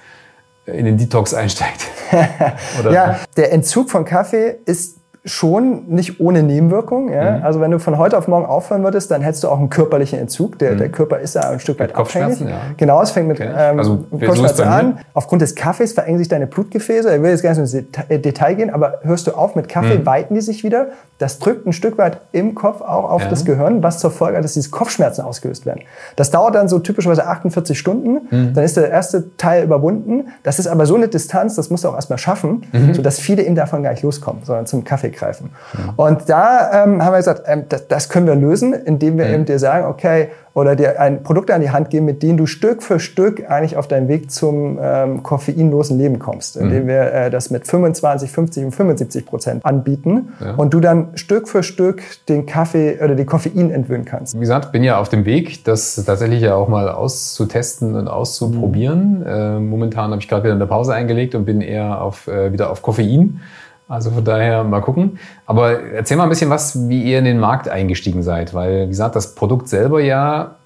in 0.67 0.85
den 0.85 0.97
Detox 0.97 1.35
einsteigt. 1.35 1.87
ja, 2.91 3.21
der 3.37 3.53
Entzug 3.53 3.91
von 3.91 4.05
Kaffee 4.05 4.57
ist 4.65 4.97
schon 5.27 5.87
nicht 5.89 6.21
ohne 6.21 6.43
Nebenwirkung. 6.43 7.11
Ja? 7.11 7.39
Mhm. 7.39 7.45
Also 7.45 7.61
wenn 7.61 7.71
du 7.71 7.79
von 7.79 7.97
heute 7.97 8.19
auf 8.19 8.29
morgen 8.29 8.45
aufhören 8.45 8.85
würdest, 8.85 9.11
dann 9.11 9.23
hättest 9.23 9.43
du 9.45 9.49
auch 9.49 9.59
einen 9.59 9.71
körperlichen 9.71 10.19
Entzug. 10.19 10.59
Der, 10.59 10.73
mhm. 10.73 10.79
der 10.79 10.89
Körper 10.91 11.19
ist 11.19 11.35
ja 11.35 11.49
ein 11.49 11.61
Stück 11.61 11.81
weit 11.81 11.95
abhängig. 11.95 12.41
Ja. 12.41 12.61
Genau, 12.77 13.01
es 13.01 13.11
fängt 13.11 13.29
mit 13.29 13.41
okay. 13.41 13.51
ähm, 13.57 13.79
also, 13.79 14.05
Kopfschmerzen 14.11 14.65
an. 14.65 14.99
Aufgrund 15.15 15.41
des 15.41 15.55
Kaffees 15.55 15.95
verengen 15.95 16.19
sich 16.19 16.29
deine 16.29 16.47
Blutgefäße. 16.47 17.15
Ich 17.15 17.23
will 17.23 17.31
jetzt 17.31 17.43
gar 17.43 17.51
nicht 17.51 17.59
ins 17.59 17.75
äh, 17.75 18.19
Detail 18.19 18.55
gehen, 18.55 18.69
aber 18.69 19.01
hörst 19.03 19.27
du 19.27 19.33
auf 19.33 19.55
mit 19.55 19.69
Kaffee, 19.69 19.99
mhm. 19.99 20.07
weiten 20.07 20.35
die 20.35 20.43
sich 20.43 20.63
wieder. 20.63 20.89
Das 21.17 21.39
drückt 21.39 21.67
ein 21.67 21.73
Stück 21.73 21.97
weit 21.97 22.21
im 22.33 22.55
Kopf 22.55 22.83
auch 22.83 23.11
auf 23.11 23.23
ja. 23.23 23.31
das 23.31 23.47
Gehirn, 23.47 23.83
was 23.83 24.01
zur 24.01 24.11
Folge 24.11 24.37
hat, 24.37 24.45
dass 24.45 24.53
diese 24.53 24.69
Kopfschmerzen 24.69 25.23
ausgelöst 25.23 25.65
werden. 25.65 25.81
Das 26.17 26.33
dauert 26.33 26.55
dann 26.55 26.69
so 26.69 26.81
typischerweise 26.81 27.27
48 27.27 27.79
Stunden. 27.79 28.29
Mhm. 28.31 28.53
Dann 28.53 28.63
ist 28.63 28.77
der 28.77 28.91
erste 28.91 29.37
Teil 29.39 29.65
überwunden. 29.65 30.29
Das 30.43 30.59
ist 30.59 30.67
aber 30.67 30.85
so 30.85 30.97
eine 30.97 31.09
Distanz, 31.09 31.55
das 31.55 31.71
musst 31.71 31.85
du 31.85 31.89
auch 31.89 31.95
erstmal 31.95 32.19
schaffen, 32.19 32.67
mhm. 32.73 32.93
sodass 32.93 33.21
viele 33.21 33.43
eben 33.43 33.55
davon 33.55 33.83
gar 33.83 33.93
nicht 33.93 34.03
loskommen, 34.03 34.43
sondern 34.45 34.67
zum 34.67 34.85
Kaffee 34.85 35.14
greifen. 35.17 35.51
Mhm. 35.73 35.93
Und 35.97 36.29
da 36.29 36.85
ähm, 36.85 37.05
haben 37.05 37.13
wir 37.13 37.19
gesagt, 37.19 37.43
ähm, 37.47 37.65
das, 37.69 37.89
das, 37.89 38.09
können 38.09 38.27
wir 38.27 38.35
lösen, 38.35 38.73
indem 38.73 39.19
wir 39.19 39.27
mhm. 39.27 39.35
eben 39.35 39.45
dir 39.45 39.59
sagen, 39.59 39.87
okay, 39.87 40.29
oder 40.55 40.77
dir 40.77 41.01
ein 41.01 41.25
Produkt 41.25 41.51
an 41.51 41.61
die 41.61 41.71
Hand 41.71 41.91
geben, 41.91 42.07
mit 42.07 42.23
dem 42.23 42.37
du 42.37 42.47
Stück 42.47 42.83
für 42.83 43.01
Stück 43.01 43.51
eigentlich 43.51 43.77
auf 43.77 43.89
deinem 43.89 44.07
Weg 44.09 44.31
zum 44.31 44.79
ähm, 44.81 45.23
koffeinlosen 45.25 45.99
Leben 45.99 46.21
kommst. 46.21 46.57
Indem 46.57 46.85
mhm. 46.85 46.89
wir 46.89 47.13
äh, 47.13 47.31
das 47.31 47.51
mit 47.51 47.67
25, 47.67 48.31
50 48.31 48.65
und 48.67 48.71
75 48.73 49.27
Prozent 49.27 49.65
anbieten 49.65 50.33
ja. 50.41 50.55
und 50.55 50.73
du 50.73 50.79
dann 50.79 51.09
Stück 51.17 51.49
für 51.49 51.65
Stück 51.65 52.03
den 52.29 52.47
Kaffee 52.47 52.99
oder 53.03 53.17
den 53.17 53.27
Koffein 53.27 53.71
entwöhnen 53.71 54.05
kannst. 54.05 54.35
Wie 54.35 54.41
gesagt, 54.41 54.71
bin 54.71 54.85
ja 54.85 54.99
auf 54.99 55.09
dem 55.09 55.25
Weg, 55.25 55.65
das 55.65 56.03
tatsächlich 56.07 56.41
ja 56.41 56.55
auch 56.55 56.69
mal 56.69 56.89
auszutesten 56.89 57.97
und 57.97 58.07
auszuprobieren. 58.07 59.21
Mhm. 59.21 59.27
Äh, 59.27 59.59
momentan 59.59 60.13
habe 60.13 60.23
ich 60.23 60.29
gerade 60.29 60.45
wieder 60.45 60.55
eine 60.55 60.67
Pause 60.67 60.95
eingelegt 60.95 61.35
und 61.35 61.45
bin 61.45 61.61
eher 61.61 62.01
auf, 62.01 62.29
äh, 62.29 62.53
wieder 62.53 62.71
auf 62.71 62.81
Koffein. 62.81 63.41
Also 63.89 64.11
von 64.11 64.25
daher 64.25 64.65
mal 64.65 64.81
gucken. 64.81 65.19
Aber 65.47 65.83
erzähl 65.83 66.17
mal 66.17 66.25
ein 66.25 66.31
bisschen 66.31 66.51
was, 66.51 66.89
wie 66.89 67.03
ihr 67.03 67.19
in 67.19 67.25
den 67.25 67.39
Markt 67.39 67.69
eingestiegen 67.69 68.23
seid, 68.23 68.55
weil, 68.55 68.85
wie 68.85 68.91
gesagt, 68.91 69.15
das 69.15 69.35
Produkt 69.35 69.69
selber 69.69 70.01
ja 70.01 70.57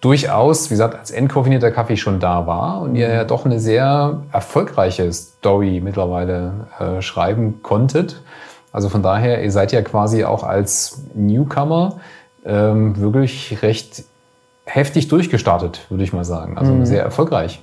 durchaus, 0.00 0.70
wie 0.70 0.74
gesagt, 0.74 0.94
als 0.96 1.10
entkoffinierter 1.10 1.72
Kaffee 1.72 1.96
schon 1.96 2.20
da 2.20 2.46
war 2.46 2.82
und 2.82 2.94
ihr 2.94 3.08
ja 3.08 3.24
doch 3.24 3.44
eine 3.44 3.58
sehr 3.58 4.22
erfolgreiche 4.30 5.12
Story 5.12 5.80
mittlerweile 5.82 6.52
äh, 6.78 7.02
schreiben 7.02 7.62
konntet. 7.62 8.22
Also 8.72 8.88
von 8.88 9.02
daher, 9.02 9.42
ihr 9.42 9.50
seid 9.50 9.72
ja 9.72 9.82
quasi 9.82 10.24
auch 10.24 10.44
als 10.44 11.02
Newcomer 11.14 12.00
ähm, 12.44 12.98
wirklich 12.98 13.60
recht 13.62 14.04
heftig 14.64 15.08
durchgestartet, 15.08 15.80
würde 15.90 16.04
ich 16.04 16.12
mal 16.12 16.24
sagen. 16.24 16.56
Also 16.56 16.72
mhm. 16.72 16.86
sehr 16.86 17.02
erfolgreich. 17.02 17.60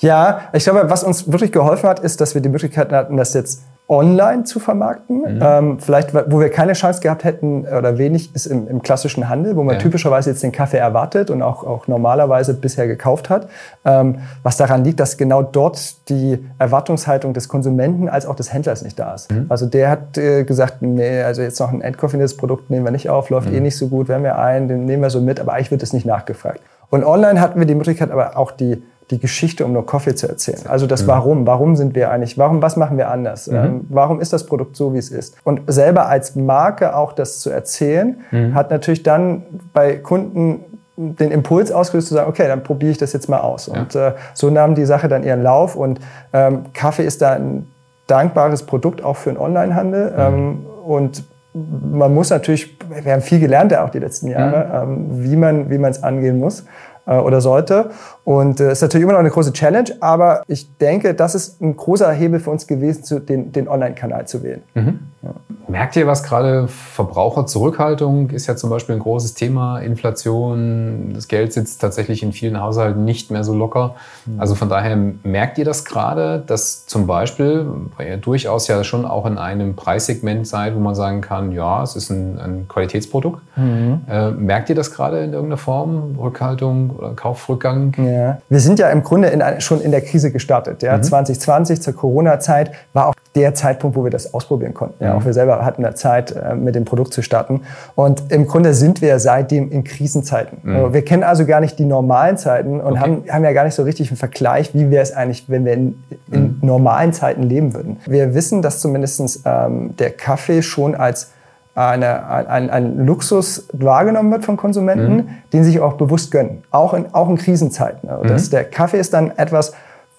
Ja, 0.00 0.48
ich 0.52 0.64
glaube, 0.64 0.90
was 0.90 1.04
uns 1.04 1.30
wirklich 1.30 1.52
geholfen 1.52 1.88
hat, 1.88 2.00
ist, 2.00 2.20
dass 2.20 2.34
wir 2.34 2.42
die 2.42 2.48
Möglichkeit 2.48 2.92
hatten, 2.92 3.16
das 3.16 3.32
jetzt 3.32 3.62
online 3.88 4.44
zu 4.44 4.58
vermarkten. 4.58 5.18
Mhm. 5.18 5.40
Ähm, 5.42 5.78
vielleicht, 5.78 6.14
wo 6.14 6.40
wir 6.40 6.48
keine 6.50 6.72
Chance 6.72 7.00
gehabt 7.00 7.24
hätten 7.24 7.66
oder 7.66 7.98
wenig, 7.98 8.34
ist 8.34 8.46
im, 8.46 8.66
im 8.68 8.82
klassischen 8.82 9.28
Handel, 9.28 9.56
wo 9.56 9.62
man 9.62 9.74
ja. 9.74 9.80
typischerweise 9.80 10.30
jetzt 10.30 10.42
den 10.42 10.52
Kaffee 10.52 10.78
erwartet 10.78 11.30
und 11.30 11.42
auch, 11.42 11.64
auch 11.64 11.88
normalerweise 11.88 12.54
bisher 12.54 12.86
gekauft 12.86 13.28
hat. 13.28 13.48
Ähm, 13.84 14.18
was 14.42 14.56
daran 14.56 14.84
liegt, 14.84 15.00
dass 15.00 15.16
genau 15.16 15.42
dort 15.42 16.08
die 16.08 16.38
Erwartungshaltung 16.58 17.34
des 17.34 17.48
Konsumenten 17.48 18.08
als 18.08 18.24
auch 18.24 18.36
des 18.36 18.52
Händlers 18.52 18.82
nicht 18.82 18.98
da 18.98 19.14
ist. 19.14 19.30
Mhm. 19.30 19.46
Also 19.48 19.66
der 19.66 19.90
hat 19.90 20.16
äh, 20.16 20.44
gesagt, 20.44 20.80
nee, 20.80 21.22
also 21.22 21.42
jetzt 21.42 21.60
noch 21.60 21.72
ein 21.72 21.82
endkoffiniertes 21.82 22.36
Produkt 22.36 22.70
nehmen 22.70 22.86
wir 22.86 22.92
nicht 22.92 23.10
auf, 23.10 23.30
läuft 23.30 23.50
mhm. 23.50 23.56
eh 23.56 23.60
nicht 23.60 23.76
so 23.76 23.88
gut, 23.88 24.08
werden 24.08 24.22
wir 24.22 24.38
ein, 24.38 24.68
den 24.68 24.86
nehmen 24.86 25.02
wir 25.02 25.10
so 25.10 25.20
mit, 25.20 25.40
aber 25.40 25.52
eigentlich 25.52 25.70
wird 25.70 25.82
es 25.82 25.92
nicht 25.92 26.06
nachgefragt. 26.06 26.60
Und 26.88 27.04
online 27.04 27.40
hatten 27.40 27.58
wir 27.58 27.66
die 27.66 27.74
Möglichkeit, 27.74 28.10
aber 28.10 28.36
auch 28.36 28.50
die 28.50 28.82
die 29.12 29.20
Geschichte 29.20 29.64
um 29.64 29.72
No 29.72 29.82
Coffee 29.82 30.14
zu 30.14 30.26
erzählen. 30.26 30.62
Also 30.66 30.86
das 30.86 31.02
mhm. 31.02 31.08
Warum. 31.08 31.46
Warum 31.46 31.76
sind 31.76 31.94
wir 31.94 32.10
eigentlich? 32.10 32.38
Warum, 32.38 32.62
was 32.62 32.76
machen 32.76 32.96
wir 32.96 33.10
anders? 33.10 33.46
Mhm. 33.46 33.56
Ähm, 33.56 33.80
warum 33.90 34.20
ist 34.20 34.32
das 34.32 34.46
Produkt 34.46 34.74
so, 34.74 34.94
wie 34.94 34.98
es 34.98 35.10
ist? 35.10 35.36
Und 35.44 35.60
selber 35.66 36.08
als 36.08 36.34
Marke 36.34 36.96
auch 36.96 37.12
das 37.12 37.40
zu 37.40 37.50
erzählen, 37.50 38.16
mhm. 38.30 38.54
hat 38.54 38.70
natürlich 38.70 39.02
dann 39.02 39.42
bei 39.72 39.96
Kunden 39.96 40.64
den 40.96 41.30
Impuls 41.30 41.70
ausgelöst 41.70 42.08
zu 42.08 42.14
sagen, 42.14 42.28
okay, 42.28 42.48
dann 42.48 42.62
probiere 42.62 42.92
ich 42.92 42.98
das 42.98 43.12
jetzt 43.12 43.28
mal 43.28 43.40
aus. 43.40 43.66
Ja. 43.66 43.80
Und 43.80 43.94
äh, 43.94 44.12
so 44.34 44.50
nahm 44.50 44.74
die 44.74 44.84
Sache 44.84 45.08
dann 45.08 45.24
ihren 45.24 45.42
Lauf 45.42 45.76
und 45.76 46.00
ähm, 46.32 46.64
Kaffee 46.72 47.04
ist 47.04 47.22
da 47.22 47.32
ein 47.32 47.66
dankbares 48.06 48.64
Produkt 48.64 49.02
auch 49.04 49.16
für 49.16 49.30
den 49.30 49.38
Onlinehandel. 49.38 50.10
Mhm. 50.10 50.18
Ähm, 50.18 50.66
und 50.84 51.24
man 51.54 52.14
muss 52.14 52.30
natürlich, 52.30 52.78
wir 52.88 53.12
haben 53.12 53.20
viel 53.20 53.40
gelernt 53.40 53.72
ja 53.72 53.84
auch 53.84 53.90
die 53.90 53.98
letzten 53.98 54.28
Jahre, 54.28 54.86
mhm. 54.86 54.92
ähm, 54.92 55.24
wie 55.24 55.36
man 55.36 55.70
wie 55.70 55.78
man 55.78 55.90
es 55.90 56.02
angehen 56.02 56.38
muss 56.38 56.64
oder 57.10 57.40
sollte. 57.40 57.90
Und 58.24 58.60
es 58.60 58.68
äh, 58.68 58.72
ist 58.72 58.82
natürlich 58.82 59.02
immer 59.04 59.12
noch 59.12 59.20
eine 59.20 59.30
große 59.30 59.52
Challenge, 59.52 59.90
aber 60.00 60.42
ich 60.46 60.76
denke, 60.78 61.14
das 61.14 61.34
ist 61.34 61.60
ein 61.60 61.76
großer 61.76 62.10
Hebel 62.12 62.40
für 62.40 62.50
uns 62.50 62.66
gewesen, 62.66 63.26
den, 63.26 63.52
den 63.52 63.68
Online-Kanal 63.68 64.26
zu 64.26 64.42
wählen. 64.42 64.62
Mhm. 64.74 65.00
Ja. 65.22 65.34
Merkt 65.72 65.96
ihr 65.96 66.06
was 66.06 66.22
gerade? 66.22 66.68
Verbraucherzurückhaltung 66.68 68.28
ist 68.28 68.46
ja 68.46 68.56
zum 68.56 68.68
Beispiel 68.68 68.94
ein 68.94 68.98
großes 68.98 69.32
Thema. 69.32 69.78
Inflation, 69.78 71.12
das 71.14 71.28
Geld 71.28 71.54
sitzt 71.54 71.80
tatsächlich 71.80 72.22
in 72.22 72.34
vielen 72.34 72.60
Haushalten 72.60 73.06
nicht 73.06 73.30
mehr 73.30 73.42
so 73.42 73.54
locker. 73.54 73.94
Mhm. 74.26 74.38
Also 74.38 74.54
von 74.54 74.68
daher 74.68 74.94
merkt 75.22 75.56
ihr 75.56 75.64
das 75.64 75.86
gerade, 75.86 76.44
dass 76.46 76.84
zum 76.84 77.06
Beispiel, 77.06 77.66
weil 77.96 78.06
ihr 78.06 78.16
durchaus 78.18 78.68
ja 78.68 78.84
schon 78.84 79.06
auch 79.06 79.24
in 79.24 79.38
einem 79.38 79.74
Preissegment 79.74 80.46
seid, 80.46 80.74
wo 80.74 80.78
man 80.78 80.94
sagen 80.94 81.22
kann, 81.22 81.52
ja, 81.52 81.82
es 81.82 81.96
ist 81.96 82.10
ein, 82.10 82.38
ein 82.38 82.68
Qualitätsprodukt. 82.68 83.40
Mhm. 83.56 84.02
Äh, 84.10 84.30
merkt 84.32 84.68
ihr 84.68 84.76
das 84.76 84.92
gerade 84.92 85.20
in 85.20 85.32
irgendeiner 85.32 85.56
Form? 85.56 86.16
Rückhaltung 86.20 86.90
oder 86.90 87.14
Kaufrückgang? 87.14 87.94
Ja. 87.96 88.42
Wir 88.50 88.60
sind 88.60 88.78
ja 88.78 88.90
im 88.90 89.02
Grunde 89.02 89.28
in, 89.28 89.42
schon 89.62 89.80
in 89.80 89.90
der 89.90 90.02
Krise 90.02 90.32
gestartet. 90.32 90.82
Ja? 90.82 90.98
Mhm. 90.98 91.02
2020 91.02 91.80
zur 91.80 91.94
Corona-Zeit 91.94 92.72
war 92.92 93.06
auch 93.06 93.14
der 93.34 93.54
Zeitpunkt, 93.54 93.96
wo 93.96 94.04
wir 94.04 94.10
das 94.10 94.34
ausprobieren 94.34 94.74
konnten. 94.74 95.02
Ja, 95.02 95.14
auch 95.14 95.24
wir 95.24 95.32
selber 95.32 95.64
hatten 95.64 95.82
da 95.82 95.94
Zeit, 95.94 96.32
äh, 96.32 96.54
mit 96.54 96.74
dem 96.74 96.84
Produkt 96.84 97.14
zu 97.14 97.22
starten. 97.22 97.62
Und 97.94 98.30
im 98.30 98.46
Grunde 98.46 98.74
sind 98.74 99.00
wir 99.00 99.18
seitdem 99.18 99.70
in 99.70 99.84
Krisenzeiten. 99.84 100.58
Mhm. 100.62 100.92
Wir 100.92 101.04
kennen 101.04 101.22
also 101.22 101.46
gar 101.46 101.60
nicht 101.60 101.78
die 101.78 101.86
normalen 101.86 102.36
Zeiten 102.36 102.80
und 102.80 102.92
okay. 102.92 103.00
haben, 103.00 103.24
haben 103.30 103.44
ja 103.44 103.52
gar 103.52 103.64
nicht 103.64 103.74
so 103.74 103.84
richtig 103.84 104.10
einen 104.10 104.18
Vergleich, 104.18 104.74
wie 104.74 104.90
wäre 104.90 105.02
es 105.02 105.12
eigentlich, 105.12 105.48
wenn 105.48 105.64
wir 105.64 105.72
in, 105.72 106.02
in 106.30 106.42
mhm. 106.42 106.58
normalen 106.60 107.12
Zeiten 107.12 107.42
leben 107.42 107.74
würden. 107.74 107.98
Wir 108.06 108.34
wissen, 108.34 108.60
dass 108.60 108.80
zumindest 108.80 109.40
ähm, 109.46 109.96
der 109.96 110.10
Kaffee 110.10 110.62
schon 110.62 110.94
als 110.94 111.30
eine, 111.74 112.26
ein, 112.28 112.68
ein 112.68 113.06
Luxus 113.06 113.66
wahrgenommen 113.72 114.30
wird 114.30 114.44
von 114.44 114.58
Konsumenten, 114.58 115.14
mhm. 115.14 115.28
den 115.54 115.64
sie 115.64 115.70
sich 115.70 115.80
auch 115.80 115.94
bewusst 115.94 116.30
gönnen, 116.30 116.64
auch 116.70 116.92
in, 116.92 117.06
auch 117.14 117.30
in 117.30 117.38
Krisenzeiten. 117.38 118.10
Also 118.10 118.24
das, 118.24 118.50
der 118.50 118.64
Kaffee 118.64 118.98
ist 118.98 119.14
dann 119.14 119.30
etwas, 119.38 119.72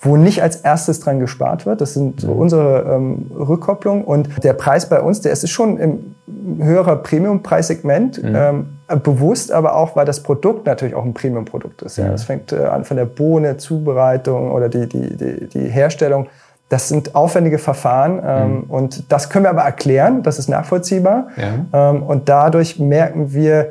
wo 0.03 0.17
nicht 0.17 0.43
als 0.43 0.57
erstes 0.57 0.99
dran 0.99 1.19
gespart 1.19 1.65
wird. 1.65 1.79
Das 1.79 1.93
sind 1.93 2.21
so 2.21 2.33
mhm. 2.33 2.39
unsere 2.39 2.95
ähm, 2.95 3.31
Rückkopplungen. 3.33 4.03
Und 4.03 4.43
der 4.43 4.53
Preis 4.53 4.89
bei 4.89 5.01
uns, 5.01 5.21
der 5.21 5.31
ist 5.31 5.49
schon 5.49 5.77
im 5.77 6.15
höherer 6.59 6.97
Premium-Preissegment, 6.97 8.21
mhm. 8.21 8.35
ähm, 8.35 8.65
bewusst, 9.01 9.51
aber 9.51 9.75
auch, 9.75 9.95
weil 9.95 10.05
das 10.05 10.21
Produkt 10.21 10.65
natürlich 10.65 10.93
auch 10.93 11.05
ein 11.05 11.13
Premium-Produkt 11.13 11.81
ist. 11.83 11.97
Ja. 11.97 12.09
Das 12.09 12.25
fängt 12.25 12.51
äh, 12.51 12.65
an 12.65 12.83
von 12.83 12.97
der 12.97 13.05
Bohne, 13.05 13.57
Zubereitung 13.57 14.51
oder 14.51 14.67
die, 14.67 14.87
die, 14.87 15.15
die, 15.15 15.47
die 15.47 15.67
Herstellung. 15.69 16.27
Das 16.67 16.89
sind 16.89 17.15
aufwendige 17.15 17.59
Verfahren 17.59 18.21
ähm, 18.25 18.51
mhm. 18.51 18.63
und 18.63 19.11
das 19.11 19.29
können 19.29 19.45
wir 19.45 19.51
aber 19.51 19.61
erklären, 19.61 20.23
das 20.23 20.39
ist 20.39 20.49
nachvollziehbar. 20.49 21.27
Ja. 21.37 21.91
Ähm, 21.91 22.03
und 22.03 22.29
dadurch 22.29 22.79
merken 22.79 23.33
wir, 23.33 23.69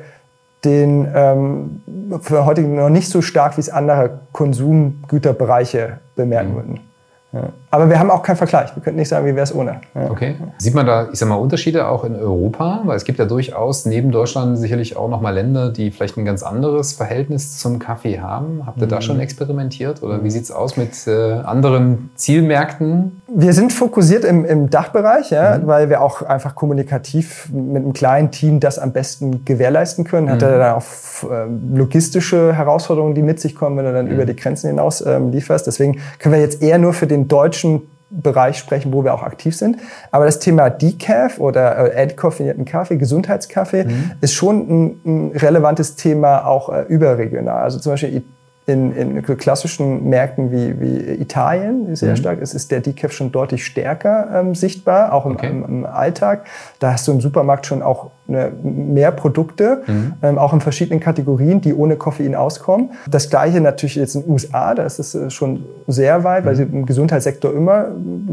den 0.65 1.09
ähm, 1.15 1.83
für 2.21 2.45
heute 2.45 2.63
noch 2.63 2.89
nicht 2.89 3.09
so 3.09 3.21
stark, 3.21 3.57
wie 3.57 3.61
es 3.61 3.69
andere 3.69 4.21
Konsumgüterbereiche 4.33 5.99
bemerken 6.15 6.53
mhm. 6.53 6.57
würden. 6.57 6.92
Ja. 7.33 7.49
Aber 7.71 7.89
wir 7.89 7.99
haben 7.99 8.11
auch 8.11 8.23
keinen 8.23 8.37
Vergleich. 8.37 8.77
Wir 8.77 8.83
könnten 8.83 8.99
nicht 8.99 9.09
sagen, 9.09 9.25
wie 9.25 9.35
wäre 9.35 9.45
es 9.45 9.55
ohne. 9.55 9.81
Ja. 9.95 10.11
Okay. 10.11 10.35
Sieht 10.59 10.75
man 10.75 10.85
da, 10.85 11.09
ich 11.11 11.19
sag 11.19 11.29
mal, 11.31 11.37
Unterschiede 11.37 11.89
auch 11.89 12.05
in 12.05 12.15
Europa? 12.15 12.83
Weil 12.85 12.97
es 12.97 13.05
gibt 13.05 13.19
ja 13.19 13.25
durchaus 13.25 13.87
neben 13.87 14.11
Deutschland 14.11 14.59
sicherlich 14.59 14.97
auch 14.97 15.09
nochmal 15.09 15.33
Länder, 15.33 15.71
die 15.71 15.91
vielleicht 15.91 16.19
ein 16.19 16.27
ganz 16.27 16.43
anderes 16.43 16.93
Verhältnis 16.93 17.59
zum 17.59 17.79
Kaffee 17.79 18.21
haben. 18.21 18.63
Habt 18.67 18.79
ihr 18.79 18.87
mhm. 18.87 18.91
da 18.91 19.01
schon 19.01 19.21
experimentiert? 19.21 20.03
Oder 20.03 20.23
wie 20.23 20.31
sieht 20.31 20.43
es 20.43 20.53
aus 20.53 20.77
mit 20.77 21.07
äh, 21.07 21.33
anderen 21.45 22.11
Zielmärkten? 22.15 23.23
Wir 23.35 23.55
sind 23.55 23.73
fokussiert 23.73 24.27
im, 24.27 24.45
im 24.45 24.69
Dachbereich, 24.69 25.31
ja, 25.31 25.57
mhm. 25.57 25.67
weil 25.67 25.89
wir 25.89 26.03
auch 26.03 26.21
einfach 26.21 26.55
kommunikativ 26.55 27.49
mit 27.51 27.83
einem 27.83 27.95
kleinen 27.95 28.31
Team 28.31 28.61
das 28.61 28.79
am 28.79 28.93
besten 28.93 29.47
gewährleisten 29.47 30.05
können. 30.05 30.29
Hat 30.29 30.43
mhm. 30.43 30.49
er 30.49 30.59
dann 30.59 30.75
auch 30.75 30.85
äh, 31.31 31.47
logistische 31.75 32.53
Herausforderungen, 32.53 33.15
die 33.15 33.23
mit 33.23 33.41
sich 33.41 33.55
kommen, 33.55 33.79
wenn 33.79 33.87
du 33.87 33.93
dann 33.95 34.07
mhm. 34.07 34.13
über 34.13 34.27
die 34.27 34.37
Grenzen 34.37 34.69
hinaus 34.69 35.05
ähm, 35.05 35.31
lieferst. 35.31 35.67
Deswegen 35.67 35.99
können 36.19 36.35
wir 36.35 36.43
jetzt 36.43 36.61
eher 36.61 36.77
nur 36.77 36.93
für 36.93 37.07
den 37.07 37.22
deutschen 37.29 37.53
deutschen 37.63 37.89
Bereich 38.11 38.59
sprechen, 38.59 38.93
wo 38.93 39.05
wir 39.05 39.15
auch 39.15 39.23
aktiv 39.23 39.57
sind. 39.57 39.79
Aber 40.11 40.27
das 40.27 40.39
Thema 40.39 40.69
Decaf 40.69 41.39
oder 41.39 41.79
äh, 41.79 42.03
entkoffinierten 42.03 42.67
Kaffee, 42.67 42.99
Gesundheitskaffee, 42.99 43.85
mhm. 43.85 44.13
ist 44.21 44.35
schon 44.35 44.69
ein, 44.69 45.01
ein, 45.07 45.33
relevantes 45.35 45.97
Thema 45.97 46.45
auch 46.47 46.69
äh, 46.69 46.83
überregional. 46.89 47.63
Also 47.63 47.79
zum 47.79 47.93
Beispiel 47.93 48.23
in, 48.67 48.93
in 48.95 49.23
klassischen 49.39 50.09
Märkten 50.09 50.53
wie, 50.53 50.79
wie 50.79 51.21
Italien 51.21 51.97
sehr 51.97 52.11
mhm. 52.11 52.17
stark 52.17 52.41
ist, 52.43 52.53
ist 52.53 52.71
der 52.71 52.81
Decaf 52.81 53.13
schon 53.13 53.33
deutlich 53.33 53.65
stärker 53.65 54.29
ähm, 54.35 54.55
sichtbar, 54.55 55.15
auch 55.15 55.25
im, 55.25 55.33
okay. 55.33 55.49
im, 55.49 55.65
im, 55.65 55.87
Alltag. 55.87 56.45
Da 56.81 56.93
hast 56.93 57.09
du 57.09 57.13
im 57.13 57.21
Supermarkt 57.21 57.65
schon 57.65 57.83
auch 57.83 58.11
mehr 58.27 59.11
Produkte, 59.11 59.83
mhm. 59.87 60.15
ähm, 60.23 60.39
auch 60.39 60.53
in 60.53 60.61
verschiedenen 60.61 61.01
Kategorien, 61.01 61.61
die 61.61 61.75
ohne 61.75 61.97
Koffein 61.97 62.35
auskommen. 62.35 62.91
Das 63.11 63.29
gleiche 63.31 63.61
natürlich 63.61 63.97
jetzt 63.97 64.15
in 64.15 64.23
den 64.23 64.31
USA, 64.31 64.75
da 64.75 64.85
ist 64.85 64.99
es 64.99 65.15
äh, 65.15 65.29
schon 65.31 65.65
sehr 65.89 66.23
weit, 66.25 66.45
mhm. 66.45 66.49
weil 66.49 66.57
sie 66.57 66.63
im 66.63 66.87
Gesundheitssektor 66.87 67.53
immer 67.53 67.87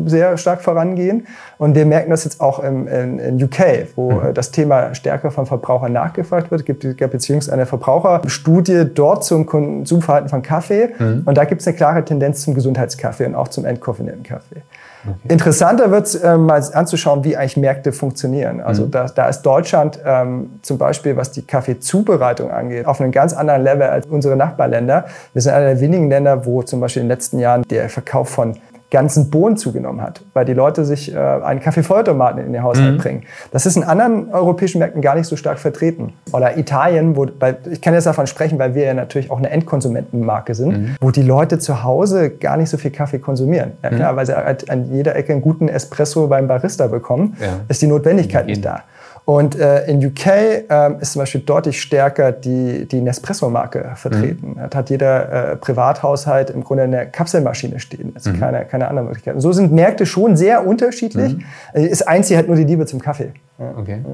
sehr 0.06 0.38
stark 0.38 0.62
vorangehen. 0.62 1.28
Und 1.58 1.76
wir 1.76 1.86
merken 1.86 2.12
das 2.12 2.24
jetzt 2.24 2.40
auch 2.40 2.64
im, 2.64 2.88
in, 2.88 3.20
in 3.20 3.44
UK, 3.44 3.88
wo 3.96 4.12
mhm. 4.12 4.28
Äh, 4.28 4.34
das 4.34 4.52
Thema 4.52 4.94
stärker 4.94 5.32
vom 5.32 5.46
Verbraucher 5.46 5.90
nachgefragt 5.90 6.52
wird. 6.52 6.70
Es 6.70 6.98
gab 6.98 7.14
jetzt 7.14 7.28
jüngst 7.28 7.52
eine 7.52 7.66
Verbraucherstudie 7.66 8.86
dort 8.94 9.24
zum 9.24 9.46
Konsumverhalten 9.46 10.30
von 10.30 10.44
Kaffee. 10.44 10.90
Mhm. 10.98 11.24
Und 11.26 11.38
da 11.38 11.46
gibt 11.46 11.62
es 11.62 11.68
eine 11.68 11.76
klare 11.76 12.06
Tendenz 12.06 12.44
zum 12.44 12.54
Gesundheitskaffee 12.54 13.26
und 13.26 13.36
auch 13.36 13.48
zum 13.48 13.66
entkoffinierten 13.66 14.24
Kaffee. 14.24 14.62
Okay. 15.04 15.34
Interessanter 15.34 15.92
wird 15.92 16.08
es 16.08 16.16
äh, 16.16 16.38
mal 16.38 16.62
anzuschauen, 16.74 17.24
wie 17.24 17.38
eigentlich 17.38 17.58
Märkte 17.58 17.94
funktionieren. 17.94 18.60
Also 18.60 18.86
mhm. 18.86 18.92
da, 18.92 19.06
da, 19.06 19.30
ist 19.30 19.44
Deutschland 19.44 20.00
ähm, 20.06 20.60
zum 20.62 20.78
Beispiel, 20.78 21.16
was 21.16 21.32
die 21.32 21.42
Kaffeezubereitung 21.42 22.52
angeht, 22.52 22.86
auf 22.86 23.00
einem 23.00 23.12
ganz 23.12 23.34
anderen 23.34 23.64
Level 23.64 23.88
als 23.88 24.06
unsere 24.08 24.36
Nachbarländer. 24.36 25.06
Wir 25.34 25.42
sind 25.42 25.54
einer 25.54 25.68
der 25.68 25.80
wenigen 25.80 26.10
Länder, 26.10 26.46
wo 26.46 26.64
zum 26.64 26.82
Beispiel 26.82 27.02
in 27.02 27.08
den 27.08 27.16
letzten 27.16 27.40
Jahren 27.40 27.64
der 27.70 27.90
Verkauf 27.90 28.30
von 28.30 28.58
ganzen 28.92 29.30
Bohnen 29.30 29.56
zugenommen 29.56 30.02
hat, 30.02 30.22
weil 30.34 30.46
die 30.46 30.54
Leute 30.54 30.84
sich 30.84 31.14
äh, 31.14 31.18
einen 31.18 31.60
Kaffeevollautomaten 31.60 32.44
in 32.44 32.54
ihr 32.54 32.64
Haushalt 32.64 32.94
mhm. 32.94 32.98
bringen. 32.98 33.24
Das 33.52 33.66
ist 33.66 33.76
in 33.76 33.84
anderen 33.84 34.34
europäischen 34.34 34.80
Märkten 34.80 35.02
gar 35.02 35.16
nicht 35.16 35.28
so 35.28 35.36
stark 35.36 35.60
vertreten. 35.60 36.14
Oder 36.32 36.58
Italien, 36.58 37.16
wo, 37.16 37.28
weil, 37.40 37.58
ich 37.70 37.82
kann 37.82 37.94
jetzt 37.94 38.08
davon 38.08 38.26
sprechen, 38.26 38.58
weil 38.58 38.74
wir 38.74 38.86
ja 38.86 38.94
natürlich 38.96 39.30
auch 39.30 39.38
eine 39.38 39.52
Endkonsumentenmarke 39.52 40.56
sind, 40.56 40.70
mhm. 40.70 40.96
wo 41.02 41.12
die 41.12 41.22
Leute 41.22 41.60
zu 41.60 41.84
Hause 41.84 42.32
gar 42.32 42.58
nicht 42.58 42.70
so 42.70 42.78
viel 42.78 42.92
Kaffee 42.92 43.20
konsumieren. 43.20 43.74
Ja, 43.84 43.90
klar, 43.90 44.14
mhm. 44.14 44.18
weil 44.18 44.26
sie 44.26 44.36
halt 44.36 44.70
an 44.72 44.92
jeder 44.92 45.16
Ecke 45.16 45.34
einen 45.34 45.42
guten 45.42 45.68
Espresso 45.68 46.28
beim 46.28 46.48
Barista 46.48 46.88
bekommen, 46.88 47.38
ja. 47.40 47.60
ist 47.68 47.82
die 47.82 47.88
Notwendigkeit 47.88 48.48
nicht 48.48 48.66
da. 48.66 48.84
Und 49.30 49.60
äh, 49.60 49.86
in 49.86 50.04
UK 50.04 50.26
äh, 50.26 51.02
ist 51.02 51.12
zum 51.12 51.20
Beispiel 51.20 51.42
deutlich 51.42 51.80
stärker 51.80 52.32
die, 52.32 52.88
die 52.88 53.00
Nespresso-Marke 53.00 53.92
vertreten. 53.94 54.56
Mhm. 54.56 54.70
Da 54.72 54.80
hat 54.80 54.90
jeder 54.90 55.52
äh, 55.52 55.56
Privathaushalt 55.56 56.50
im 56.50 56.64
Grunde 56.64 56.82
eine 56.82 57.06
Kapselmaschine 57.06 57.80
stehen. 57.80 58.14
Also 58.16 58.32
mhm. 58.32 58.40
keine, 58.40 58.66
keine 58.66 58.88
andere 58.88 59.06
Möglichkeit. 59.06 59.36
Und 59.36 59.42
so 59.42 59.52
sind 59.52 59.72
Märkte 59.72 60.08
schon 60.08 60.36
sehr 60.36 60.66
unterschiedlich. 60.66 61.38
Mhm. 61.38 61.44
Ist 61.76 62.08
einzig 62.08 62.38
halt 62.38 62.48
nur 62.48 62.56
die 62.56 62.64
Liebe 62.64 62.88
zum 62.88 63.00
Kaffee. 63.00 63.34
Ja. 63.60 63.76
Okay. 63.78 64.00
Ja, 64.04 64.10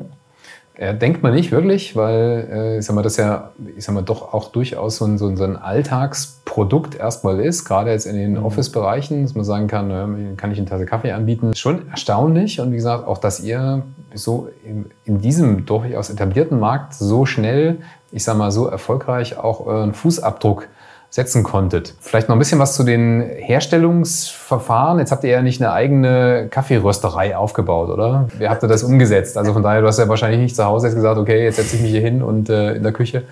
denkt 0.77 1.23
man 1.23 1.33
nicht 1.33 1.51
wirklich, 1.51 1.95
weil 1.95 2.47
äh, 2.51 2.79
ich 2.79 2.85
sag 2.85 2.95
mal, 2.95 3.01
das 3.01 3.17
ja, 3.17 3.51
ich 3.77 3.85
sag 3.85 3.95
mal, 3.95 4.01
doch 4.01 4.33
auch 4.33 4.51
durchaus 4.51 4.97
so 4.97 5.05
ein, 5.05 5.17
so 5.17 5.27
ein 5.27 5.57
Alltagsprodukt 5.57 6.95
erstmal 6.95 7.39
ist, 7.39 7.65
gerade 7.65 7.91
jetzt 7.91 8.05
in 8.05 8.15
den 8.15 8.31
mhm. 8.31 8.45
Office-Bereichen, 8.45 9.23
dass 9.23 9.35
man 9.35 9.45
sagen 9.45 9.67
kann, 9.67 9.89
äh, 9.89 10.35
kann 10.35 10.51
ich 10.51 10.57
eine 10.57 10.67
Tasse 10.67 10.85
Kaffee 10.85 11.11
anbieten. 11.11 11.55
Schon 11.55 11.89
erstaunlich 11.89 12.59
und 12.59 12.71
wie 12.71 12.75
gesagt, 12.75 13.07
auch, 13.07 13.17
dass 13.17 13.39
ihr 13.39 13.83
so 14.13 14.49
in, 14.63 14.85
in 15.05 15.21
diesem 15.21 15.65
durchaus 15.65 16.09
etablierten 16.09 16.59
Markt 16.59 16.93
so 16.93 17.25
schnell, 17.25 17.77
ich 18.11 18.23
sag 18.23 18.37
mal, 18.37 18.51
so 18.51 18.67
erfolgreich 18.67 19.37
auch 19.37 19.65
euren 19.65 19.93
Fußabdruck 19.93 20.67
setzen 21.09 21.43
konntet. 21.43 21.93
Vielleicht 22.01 22.27
noch 22.27 22.35
ein 22.35 22.39
bisschen 22.39 22.59
was 22.59 22.75
zu 22.75 22.83
den 22.83 23.21
Herstellungsverfahren. 23.21 24.99
Jetzt 24.99 25.11
habt 25.11 25.23
ihr 25.23 25.29
ja 25.29 25.41
nicht 25.41 25.61
eine 25.61 25.71
eigene 25.71 26.47
Kaffeerösterei 26.49 27.37
aufgebaut, 27.37 27.89
oder? 27.89 28.27
Wie 28.37 28.49
habt 28.49 28.63
ihr 28.63 28.67
das 28.67 28.83
umgesetzt? 28.83 29.37
Also 29.37 29.53
von 29.53 29.63
daher, 29.63 29.81
du 29.81 29.87
hast 29.87 29.99
ja 29.99 30.09
wahrscheinlich 30.09 30.41
nicht 30.41 30.55
zu 30.55 30.65
Hause 30.65 30.87
jetzt 30.87 30.95
gesagt, 30.95 31.17
okay, 31.17 31.43
jetzt 31.43 31.55
setze 31.55 31.77
ich 31.77 31.81
mich 31.81 31.91
hier 31.91 32.01
hin 32.01 32.21
und 32.21 32.49
äh, 32.49 32.73
in 32.73 32.83
der 32.83 32.91
Küche 32.91 33.23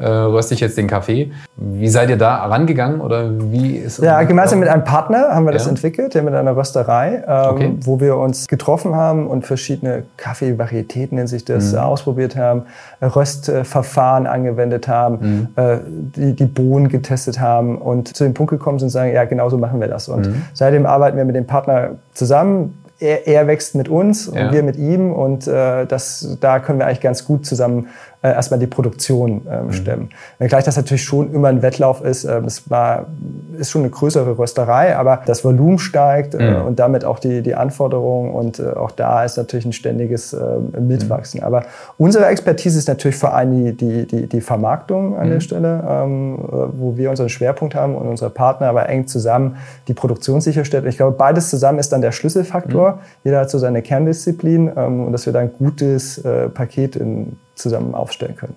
äh, 0.00 0.06
röste 0.06 0.54
ich 0.54 0.60
jetzt 0.60 0.76
den 0.76 0.86
Kaffee. 0.86 1.32
Wie 1.56 1.88
seid 1.88 2.10
ihr 2.10 2.16
da 2.16 2.36
rangegangen 2.46 3.00
oder 3.00 3.30
wie 3.52 3.76
ist 3.76 3.98
Ja, 3.98 4.22
gemeinsam 4.22 4.60
mit 4.60 4.68
einem 4.68 4.84
Partner 4.84 5.30
haben 5.34 5.44
wir 5.44 5.52
das 5.52 5.66
entwickelt, 5.66 6.14
mit 6.14 6.34
einer 6.34 6.56
Rösterei, 6.56 7.24
ähm, 7.26 7.50
okay. 7.50 7.74
wo 7.80 8.00
wir 8.00 8.16
uns 8.16 8.46
getroffen 8.46 8.94
haben 8.94 9.26
und 9.26 9.46
verschiedene 9.46 10.04
Kaffeevarietäten, 10.16 11.16
nennt 11.16 11.28
sich 11.28 11.44
das, 11.44 11.72
mhm. 11.72 11.78
ausprobiert 11.78 12.36
haben, 12.36 12.62
Röstverfahren 13.02 14.26
angewendet 14.26 14.88
haben, 14.88 15.18
mhm. 15.56 15.62
äh, 15.62 15.78
die, 15.86 16.34
die 16.34 16.46
Bohnen 16.46 16.88
getestet 16.88 17.40
haben 17.40 17.78
und 17.78 18.16
zu 18.16 18.24
dem 18.24 18.34
Punkt 18.34 18.50
gekommen 18.50 18.78
sind 18.78 18.86
und 18.86 18.92
sagen, 18.92 19.12
ja, 19.12 19.24
genau 19.24 19.48
so 19.50 19.58
machen 19.58 19.80
wir 19.80 19.88
das. 19.88 20.08
Und 20.08 20.26
mhm. 20.26 20.42
seitdem 20.54 20.86
arbeiten 20.86 21.16
wir 21.16 21.24
mit 21.24 21.36
dem 21.36 21.46
Partner 21.46 21.90
zusammen, 22.14 22.74
er, 23.00 23.26
er, 23.26 23.46
wächst 23.46 23.74
mit 23.74 23.88
uns 23.88 24.26
und 24.26 24.36
ja. 24.36 24.52
wir 24.52 24.62
mit 24.62 24.76
ihm 24.76 25.12
und 25.12 25.46
äh, 25.46 25.86
das, 25.86 26.36
da 26.40 26.58
können 26.58 26.80
wir 26.80 26.86
eigentlich 26.86 27.00
ganz 27.00 27.24
gut 27.24 27.46
zusammen 27.46 27.88
äh, 28.20 28.30
erstmal 28.30 28.58
die 28.58 28.66
Produktion 28.66 29.42
ähm, 29.48 29.66
mhm. 29.66 29.72
stemmen. 29.72 30.08
Wenngleich 30.38 30.64
das 30.64 30.76
natürlich 30.76 31.04
schon 31.04 31.32
immer 31.32 31.48
ein 31.48 31.62
Wettlauf 31.62 32.02
ist. 32.02 32.24
Äh, 32.24 32.40
es 32.46 32.68
war, 32.68 33.06
ist 33.56 33.70
schon 33.70 33.82
eine 33.82 33.90
größere 33.90 34.36
Rösterei, 34.36 34.96
aber 34.96 35.22
das 35.26 35.44
Volumen 35.44 35.78
steigt 35.78 36.34
äh, 36.34 36.50
mhm. 36.50 36.66
und 36.66 36.78
damit 36.80 37.04
auch 37.04 37.20
die, 37.20 37.42
die 37.42 37.54
Anforderungen 37.54 38.32
und 38.32 38.58
äh, 38.58 38.70
auch 38.70 38.90
da 38.90 39.24
ist 39.24 39.36
natürlich 39.36 39.66
ein 39.66 39.72
ständiges 39.72 40.32
äh, 40.32 40.40
Mitwachsen. 40.80 41.40
Mhm. 41.40 41.46
Aber 41.46 41.64
unsere 41.96 42.26
Expertise 42.26 42.78
ist 42.78 42.88
natürlich 42.88 43.16
vor 43.16 43.34
allem 43.34 43.64
die, 43.64 43.76
die, 43.76 44.06
die, 44.06 44.26
die 44.26 44.40
Vermarktung 44.40 45.16
an 45.16 45.26
der 45.28 45.36
mhm. 45.36 45.40
Stelle, 45.40 45.84
ähm, 45.88 46.38
wo 46.72 46.96
wir 46.96 47.10
unseren 47.10 47.28
Schwerpunkt 47.28 47.76
haben 47.76 47.94
und 47.94 48.08
unser 48.08 48.30
Partner 48.30 48.68
aber 48.68 48.88
eng 48.88 49.06
zusammen 49.06 49.58
die 49.86 49.94
Produktion 49.94 50.40
sicherstellt. 50.40 50.82
Und 50.84 50.90
ich 50.90 50.96
glaube, 50.96 51.16
beides 51.16 51.50
zusammen 51.50 51.78
ist 51.78 51.92
dann 51.92 52.00
der 52.00 52.12
Schlüsselfaktor. 52.12 52.92
Mhm. 52.92 52.98
Jeder 53.24 53.40
hat 53.40 53.50
so 53.50 53.58
seine 53.58 53.82
Kerndisziplin 53.82 54.72
ähm, 54.76 55.06
und 55.06 55.12
dass 55.12 55.26
wir 55.26 55.32
da 55.32 55.38
ein 55.38 55.52
gutes 55.52 56.18
äh, 56.18 56.48
Paket 56.48 56.96
in 56.96 57.36
zusammen 57.58 57.94
aufstellen 57.94 58.36
können. 58.36 58.56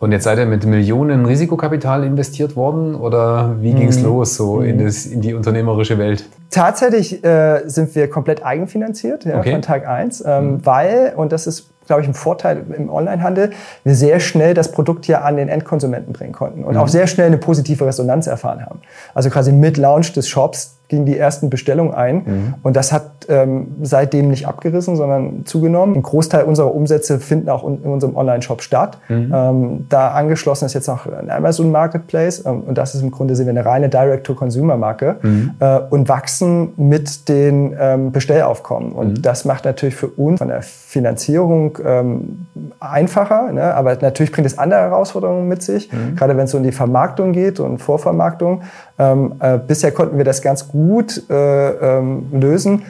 Und 0.00 0.12
jetzt 0.12 0.24
seid 0.24 0.38
ihr 0.38 0.46
mit 0.46 0.64
Millionen 0.64 1.26
Risikokapital 1.26 2.04
investiert 2.04 2.56
worden 2.56 2.94
oder 2.94 3.56
wie 3.60 3.74
ging 3.74 3.88
es 3.88 3.98
mhm. 3.98 4.06
los 4.06 4.34
so 4.34 4.62
in, 4.62 4.78
mhm. 4.78 4.84
das, 4.86 5.04
in, 5.04 5.20
die 5.20 5.34
unternehmerische 5.34 5.98
Welt? 5.98 6.24
Tatsächlich 6.50 7.22
äh, 7.22 7.62
sind 7.66 7.94
wir 7.94 8.08
komplett 8.08 8.42
eigenfinanziert 8.42 9.26
ja, 9.26 9.38
okay. 9.38 9.52
von 9.52 9.60
Tag 9.60 9.86
1, 9.86 10.24
ähm, 10.26 10.44
mhm. 10.52 10.66
weil, 10.66 11.12
und 11.16 11.32
das 11.32 11.46
ist 11.46 11.70
glaube 11.86 12.02
ich, 12.02 12.08
ein 12.08 12.14
Vorteil 12.14 12.62
im 12.76 12.88
Onlinehandel, 12.88 13.50
wir 13.82 13.94
sehr 13.96 14.20
schnell 14.20 14.54
das 14.54 14.70
Produkt 14.70 15.06
hier 15.06 15.24
an 15.24 15.36
den 15.36 15.48
Endkonsumenten 15.48 16.12
bringen 16.12 16.32
konnten 16.32 16.62
und 16.62 16.74
mhm. 16.74 16.80
auch 16.80 16.86
sehr 16.86 17.08
schnell 17.08 17.26
eine 17.26 17.36
positive 17.36 17.84
Resonanz 17.84 18.28
erfahren 18.28 18.64
haben. 18.64 18.80
Also 19.12 19.28
quasi 19.28 19.50
mit 19.50 19.76
Launch 19.76 20.12
des 20.12 20.28
Shops 20.28 20.76
gingen 20.90 21.06
die 21.06 21.16
ersten 21.16 21.48
Bestellungen 21.48 21.94
ein. 21.94 22.16
Mhm. 22.16 22.54
Und 22.62 22.76
das 22.76 22.92
hat 22.92 23.26
ähm, 23.28 23.76
seitdem 23.80 24.28
nicht 24.28 24.46
abgerissen, 24.46 24.96
sondern 24.96 25.46
zugenommen. 25.46 25.94
Ein 25.94 26.02
Großteil 26.02 26.44
unserer 26.44 26.74
Umsätze 26.74 27.20
finden 27.20 27.48
auch 27.48 27.64
in 27.64 27.78
unserem 27.78 28.16
Online-Shop 28.16 28.60
statt. 28.60 28.98
Mhm. 29.08 29.32
Ähm, 29.34 29.86
da 29.88 30.08
angeschlossen 30.08 30.66
ist 30.66 30.74
jetzt 30.74 30.88
noch 30.88 31.06
ein 31.06 31.30
Amazon 31.30 31.70
Marketplace. 31.70 32.44
Ähm, 32.44 32.62
und 32.66 32.76
das 32.76 32.94
ist 32.94 33.02
im 33.02 33.12
Grunde 33.12 33.36
sind 33.36 33.46
wir 33.46 33.50
eine 33.50 33.64
reine 33.64 33.88
Direct-to-Consumer-Marke 33.88 35.16
mhm. 35.22 35.52
äh, 35.60 35.78
und 35.90 36.08
wachsen 36.08 36.72
mit 36.76 37.28
den 37.28 37.74
ähm, 37.78 38.10
Bestellaufkommen. 38.10 38.92
Und 38.92 39.18
mhm. 39.18 39.22
das 39.22 39.44
macht 39.44 39.64
natürlich 39.64 39.94
für 39.94 40.08
uns 40.08 40.38
von 40.38 40.48
der 40.48 40.62
Finanzierung 40.62 41.78
ähm, 41.86 42.46
einfacher. 42.80 43.52
Ne? 43.52 43.74
Aber 43.74 43.96
natürlich 44.00 44.32
bringt 44.32 44.46
es 44.46 44.58
andere 44.58 44.80
Herausforderungen 44.80 45.46
mit 45.46 45.62
sich, 45.62 45.90
mhm. 45.92 46.16
gerade 46.16 46.36
wenn 46.36 46.44
es 46.44 46.50
so 46.50 46.58
um 46.58 46.64
die 46.64 46.72
Vermarktung 46.72 47.32
geht 47.32 47.60
und 47.60 47.78
Vorvermarktung. 47.78 48.62
Ähm, 48.98 49.34
äh, 49.38 49.56
bisher 49.56 49.92
konnten 49.92 50.18
wir 50.18 50.24
das 50.24 50.42
ganz 50.42 50.66
gut 50.66 50.79
äh, 51.28 51.70
ähm, 51.98 52.26
lösen. 52.32 52.82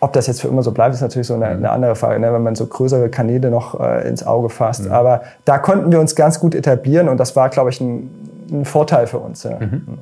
Ob 0.00 0.12
das 0.12 0.26
jetzt 0.26 0.40
für 0.40 0.48
immer 0.48 0.62
so 0.62 0.72
bleibt, 0.72 0.94
ist 0.94 1.00
natürlich 1.00 1.28
so 1.28 1.34
eine, 1.34 1.46
mhm. 1.46 1.58
eine 1.58 1.70
andere 1.70 1.94
Frage, 1.94 2.18
ne? 2.18 2.32
wenn 2.32 2.42
man 2.42 2.56
so 2.56 2.66
größere 2.66 3.08
Kanäle 3.08 3.50
noch 3.50 3.78
äh, 3.78 4.08
ins 4.08 4.26
Auge 4.26 4.48
fasst. 4.48 4.86
Mhm. 4.86 4.92
Aber 4.92 5.22
da 5.44 5.58
konnten 5.58 5.92
wir 5.92 6.00
uns 6.00 6.16
ganz 6.16 6.40
gut 6.40 6.54
etablieren 6.54 7.08
und 7.08 7.18
das 7.18 7.36
war, 7.36 7.48
glaube 7.50 7.70
ich, 7.70 7.80
ein, 7.80 8.10
ein 8.50 8.64
Vorteil 8.64 9.06
für 9.06 9.18
uns. 9.18 9.44
Ja. 9.44 9.60
Mhm. 9.60 9.98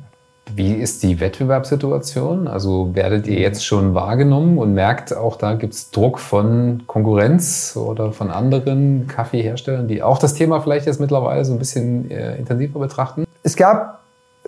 Wie 0.56 0.72
ist 0.72 1.02
die 1.02 1.20
Wettbewerbssituation? 1.20 2.48
Also 2.48 2.94
werdet 2.94 3.26
ihr 3.26 3.38
jetzt 3.38 3.64
schon 3.64 3.94
wahrgenommen 3.94 4.58
und 4.58 4.74
merkt 4.74 5.16
auch, 5.16 5.36
da 5.36 5.54
gibt 5.54 5.74
es 5.74 5.90
Druck 5.90 6.18
von 6.18 6.82
Konkurrenz 6.86 7.76
oder 7.76 8.12
von 8.12 8.30
anderen 8.30 9.06
Kaffeeherstellern, 9.06 9.86
die 9.86 10.02
auch 10.02 10.18
das 10.18 10.34
Thema 10.34 10.60
vielleicht 10.60 10.86
jetzt 10.86 11.00
mittlerweile 11.00 11.44
so 11.44 11.52
ein 11.52 11.58
bisschen 11.58 12.10
äh, 12.10 12.36
intensiver 12.36 12.80
betrachten? 12.80 13.26
Es 13.42 13.56
gab 13.56 13.99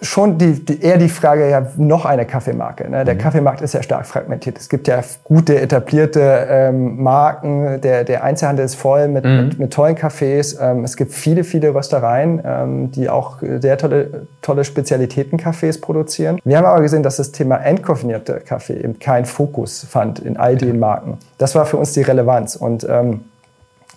schon 0.03 0.37
die, 0.37 0.65
die, 0.65 0.83
eher 0.83 0.99
die 0.99 1.09
Frage, 1.09 1.49
ja, 1.49 1.67
noch 1.77 2.05
eine 2.05 2.27
Kaffeemarke. 2.27 2.91
Ne? 2.91 3.05
Der 3.05 3.15
mhm. 3.15 3.19
Kaffeemarkt 3.19 3.61
ist 3.63 3.73
ja 3.75 3.83
stark 3.83 4.07
fragmentiert. 4.07 4.59
Es 4.59 4.69
gibt 4.69 4.89
ja 4.89 5.01
gute, 5.25 5.61
etablierte 5.61 6.47
ähm, 6.51 7.03
Marken. 7.03 7.81
Der, 7.81 8.05
der 8.05 8.25
Einzelhandel 8.25 8.65
ist 8.65 8.75
voll 8.75 9.09
mit, 9.09 9.25
mhm. 9.25 9.37
mit, 9.37 9.59
mit, 9.59 9.73
tollen 9.73 9.97
Cafés. 9.97 10.61
Ähm, 10.61 10.85
es 10.85 10.97
gibt 10.97 11.13
viele, 11.13 11.45
viele 11.45 11.75
Röstereien, 11.75 12.43
ähm, 12.45 12.91
die 12.91 13.09
auch 13.09 13.39
sehr 13.41 13.79
tolle, 13.79 14.27
tolle 14.43 14.65
Spezialitäten-Cafés 14.65 15.81
produzieren. 15.81 16.39
Wir 16.45 16.59
haben 16.59 16.67
aber 16.67 16.83
gesehen, 16.83 17.03
dass 17.03 17.17
das 17.17 17.33
Thema 17.33 17.57
entkoffinierte 17.57 18.43
Kaffee 18.45 18.75
eben 18.75 18.99
keinen 18.99 19.25
Fokus 19.25 19.87
fand 19.89 20.19
in 20.19 20.37
all 20.37 20.57
den 20.57 20.79
Marken. 20.79 21.19
Das 21.39 21.55
war 21.55 21.65
für 21.65 21.77
uns 21.77 21.93
die 21.93 22.03
Relevanz. 22.03 22.57
Und 22.57 22.87
ähm, 22.89 23.21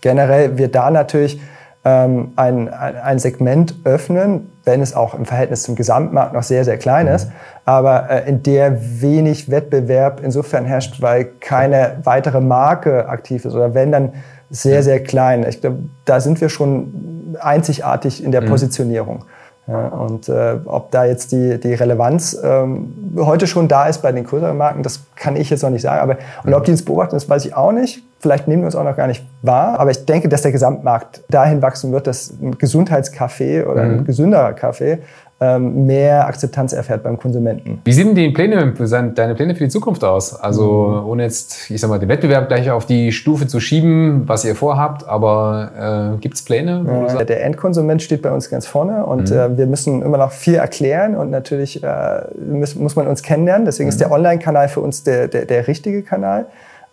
generell 0.01 0.57
wird 0.57 0.75
da 0.75 0.91
natürlich 0.91 1.39
ähm, 1.86 2.34
ein, 2.36 2.68
ein 2.74 3.20
Segment 3.20 3.75
öffnen, 3.84 4.51
wenn 4.63 4.82
es 4.82 4.96
auch 4.96 5.13
im 5.13 5.25
Verhältnis 5.25 5.62
zum 5.63 5.75
Gesamtmarkt 5.75 6.34
noch 6.34 6.42
sehr, 6.42 6.65
sehr 6.65 6.77
klein 6.77 7.06
ist, 7.08 7.30
aber 7.63 8.10
äh, 8.10 8.27
in 8.27 8.42
der 8.42 9.01
wenig 9.01 9.51
Wettbewerb 9.51 10.20
insofern 10.24 10.65
herrscht, 10.65 11.01
weil 11.01 11.25
keine 11.39 11.98
weitere 12.04 12.42
Marke 12.42 13.08
aktiv 13.08 13.46
ist 13.46 13.54
oder 13.54 13.75
wenn 13.75 13.92
dann 13.92 14.13
sehr, 14.50 14.84
sehr 14.84 15.01
klein. 15.01 15.46
Ich 15.48 15.62
glaube, 15.62 15.77
da 16.06 16.20
sind 16.20 16.42
wir 16.42 16.50
schon 16.50 17.36
einzigartig 17.39 18.24
in 18.24 18.32
der 18.32 18.42
mhm. 18.42 18.48
Positionierung. 18.48 19.25
Ja, 19.67 19.88
und 19.88 20.29
äh, 20.29 20.57
ob 20.65 20.91
da 20.91 21.05
jetzt 21.05 21.31
die, 21.31 21.60
die 21.60 21.74
Relevanz 21.74 22.38
ähm, 22.43 23.15
heute 23.17 23.48
schon 23.48 23.67
da 23.67 23.88
ist 23.88 24.03
bei 24.03 24.12
den 24.12 24.24
größeren 24.24 24.55
Marken, 24.55 24.84
das 24.84 25.01
kann 25.15 25.36
ich 25.36 25.50
jetzt 25.50 25.63
noch 25.63 25.72
nicht 25.72 25.81
sagen. 25.81 26.01
Aber, 26.01 26.17
und 26.43 26.53
ob 26.53 26.63
die 26.65 26.72
uns 26.72 26.86
beobachten, 26.86 27.15
das 27.15 27.27
weiß 27.27 27.45
ich 27.45 27.55
auch 27.55 27.72
nicht. 27.72 28.03
Vielleicht 28.19 28.48
nehmen 28.48 28.62
wir 28.62 28.67
uns 28.67 28.75
auch 28.75 28.84
noch 28.84 28.95
gar 28.95 29.07
nicht 29.07 29.25
wahr. 29.41 29.79
Aber 29.79 29.89
ich 29.89 30.05
denke, 30.05 30.29
dass 30.29 30.43
der 30.43 30.51
Gesamtmarkt 30.51 31.24
dahin 31.29 31.63
wachsen 31.63 31.91
wird, 31.91 32.05
dass 32.05 32.31
ein 32.39 32.57
Gesundheitskaffee 32.57 33.63
oder 33.63 33.81
ein 33.81 33.98
mhm. 33.98 34.05
gesünderer 34.05 34.53
Kaffee 34.53 35.00
mehr 35.39 36.27
Akzeptanz 36.27 36.72
erfährt 36.72 37.04
beim 37.04 37.18
Konsumenten. 37.18 37.82
Wie 37.84 37.92
sehen 37.92 38.15
die 38.15 38.30
Pläne, 38.30 38.74
deine 39.15 39.36
Pläne 39.36 39.54
für 39.54 39.65
die 39.65 39.70
Zukunft 39.70 40.04
aus? 40.04 40.34
Also 40.34 41.01
mhm. 41.04 41.10
ohne 41.10 41.24
jetzt, 41.24 41.70
ich 41.70 41.82
sag 41.82 41.89
mal, 41.89 42.00
den 42.00 42.08
Wettbewerb 42.08 42.48
gleich 42.48 42.72
auf 42.72 42.86
die 42.86 43.12
Stufe 43.12 43.46
zu 43.46 43.60
schieben, 43.60 44.24
was 44.27 44.46
ihr 44.46 44.56
vorhabt, 44.56 45.08
aber 45.08 46.13
äh, 46.15 46.22
gibt 46.22 46.36
es 46.36 46.46
Pläne? 46.46 46.86
Ja, 47.10 47.24
der 47.25 47.44
Endkonsument 47.44 48.01
steht 48.01 48.22
bei 48.22 48.32
uns 48.32 48.50
ganz 48.50 48.65
vorne 48.65 49.06
und 49.06 49.30
mhm. 49.30 49.38
äh, 49.38 49.58
wir 49.58 49.68
müssen 49.68 50.01
immer 50.01 50.18
noch 50.18 50.32
viel 50.32 50.56
erklären 50.56 51.18
und 51.18 51.32
natürlich 51.32 51.84
äh, 51.84 52.22
muss, 52.50 52.75
muss 52.75 52.96
man 52.96 53.08
uns 53.08 53.22
kennenlernen. 53.22 53.65
Deswegen 53.65 53.88
mhm. 53.88 53.92
ist 53.92 54.00
der 54.00 54.12
Online-Kanal 54.12 54.70
für 54.70 54.80
uns 54.80 55.04
der, 55.04 55.27
der, 55.27 55.46
der 55.46 55.68
richtige 55.68 56.01
Kanal. 56.01 56.46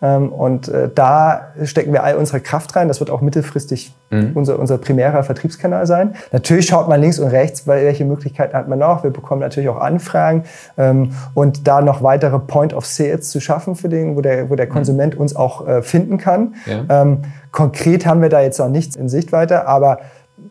Ähm, 0.03 0.33
und 0.33 0.67
äh, 0.67 0.89
da 0.93 1.53
stecken 1.63 1.93
wir 1.93 2.03
all 2.03 2.15
unsere 2.15 2.41
Kraft 2.41 2.75
rein. 2.75 2.89
Das 2.89 2.99
wird 2.99 3.09
auch 3.09 3.21
mittelfristig 3.21 3.93
mhm. 4.11 4.31
unser, 4.35 4.59
unser 4.59 4.77
primärer 4.77 5.23
Vertriebskanal 5.23 5.87
sein. 5.87 6.15
Natürlich 6.33 6.67
schaut 6.67 6.89
man 6.89 6.99
links 6.99 7.19
und 7.19 7.29
rechts, 7.29 7.65
welche 7.65 8.03
Möglichkeiten 8.03 8.55
hat 8.55 8.67
man 8.67 8.79
noch. 8.79 9.03
Wir 9.03 9.11
bekommen 9.11 9.39
natürlich 9.39 9.69
auch 9.69 9.79
Anfragen 9.79 10.43
ähm, 10.77 11.13
und 11.33 11.67
da 11.67 11.81
noch 11.81 12.03
weitere 12.03 12.37
Point 12.37 12.73
of 12.73 12.85
Sales 12.85 13.29
zu 13.29 13.39
schaffen 13.39 13.75
für 13.75 13.87
den, 13.87 14.17
wo 14.17 14.21
der, 14.21 14.49
wo 14.49 14.55
der 14.55 14.65
mhm. 14.65 14.71
Konsument 14.71 15.15
uns 15.15 15.35
auch 15.35 15.65
äh, 15.65 15.81
finden 15.81 16.17
kann. 16.17 16.55
Ja. 16.65 17.01
Ähm, 17.01 17.19
konkret 17.51 18.05
haben 18.05 18.21
wir 18.21 18.29
da 18.29 18.41
jetzt 18.41 18.59
noch 18.59 18.69
nichts 18.69 18.97
in 18.97 19.07
Sichtweite, 19.07 19.67
aber 19.67 19.99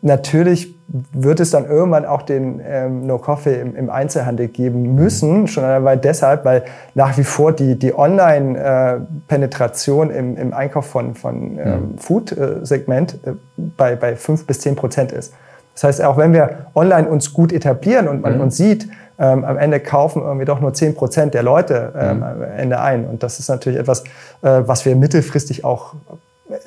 natürlich 0.01 0.72
wird 0.87 1.39
es 1.39 1.51
dann 1.51 1.65
irgendwann 1.65 2.05
auch 2.05 2.23
den 2.23 2.61
ähm, 2.65 3.05
No 3.07 3.17
Coffee 3.17 3.59
im, 3.59 3.75
im, 3.75 3.89
Einzelhandel 3.89 4.47
geben 4.47 4.93
müssen, 4.95 5.47
schon 5.47 5.63
allein 5.63 6.01
deshalb, 6.01 6.45
weil 6.45 6.63
nach 6.93 7.17
wie 7.17 7.23
vor 7.23 7.51
die, 7.53 7.79
die 7.79 7.97
Online-Penetration 7.97 10.11
äh, 10.11 10.19
im, 10.19 10.37
im 10.37 10.53
Einkauf 10.53 10.85
von, 10.87 11.15
von 11.15 11.57
ähm, 11.57 11.97
Food-Segment 11.97 13.17
äh, 13.25 13.31
bei, 13.77 13.95
bei 13.95 14.15
fünf 14.15 14.45
bis 14.45 14.59
zehn 14.59 14.75
Prozent 14.75 15.11
ist. 15.11 15.33
Das 15.73 15.85
heißt, 15.85 16.03
auch 16.03 16.17
wenn 16.17 16.33
wir 16.33 16.67
online 16.75 17.07
uns 17.07 17.33
gut 17.33 17.51
etablieren 17.51 18.07
und 18.07 18.21
man 18.21 18.35
mhm. 18.35 18.41
uns 18.41 18.57
sieht, 18.57 18.87
ähm, 19.19 19.43
am 19.43 19.57
Ende 19.57 19.79
kaufen 19.79 20.21
irgendwie 20.21 20.45
doch 20.45 20.59
nur 20.59 20.73
zehn 20.73 20.95
Prozent 20.95 21.33
der 21.33 21.43
Leute 21.43 21.93
ähm, 21.97 22.17
mhm. 22.17 22.23
am 22.23 22.43
Ende 22.57 22.79
ein. 22.79 23.05
Und 23.05 23.23
das 23.23 23.39
ist 23.39 23.49
natürlich 23.49 23.79
etwas, 23.79 24.03
äh, 24.41 24.61
was 24.65 24.85
wir 24.85 24.95
mittelfristig 24.95 25.65
auch 25.65 25.95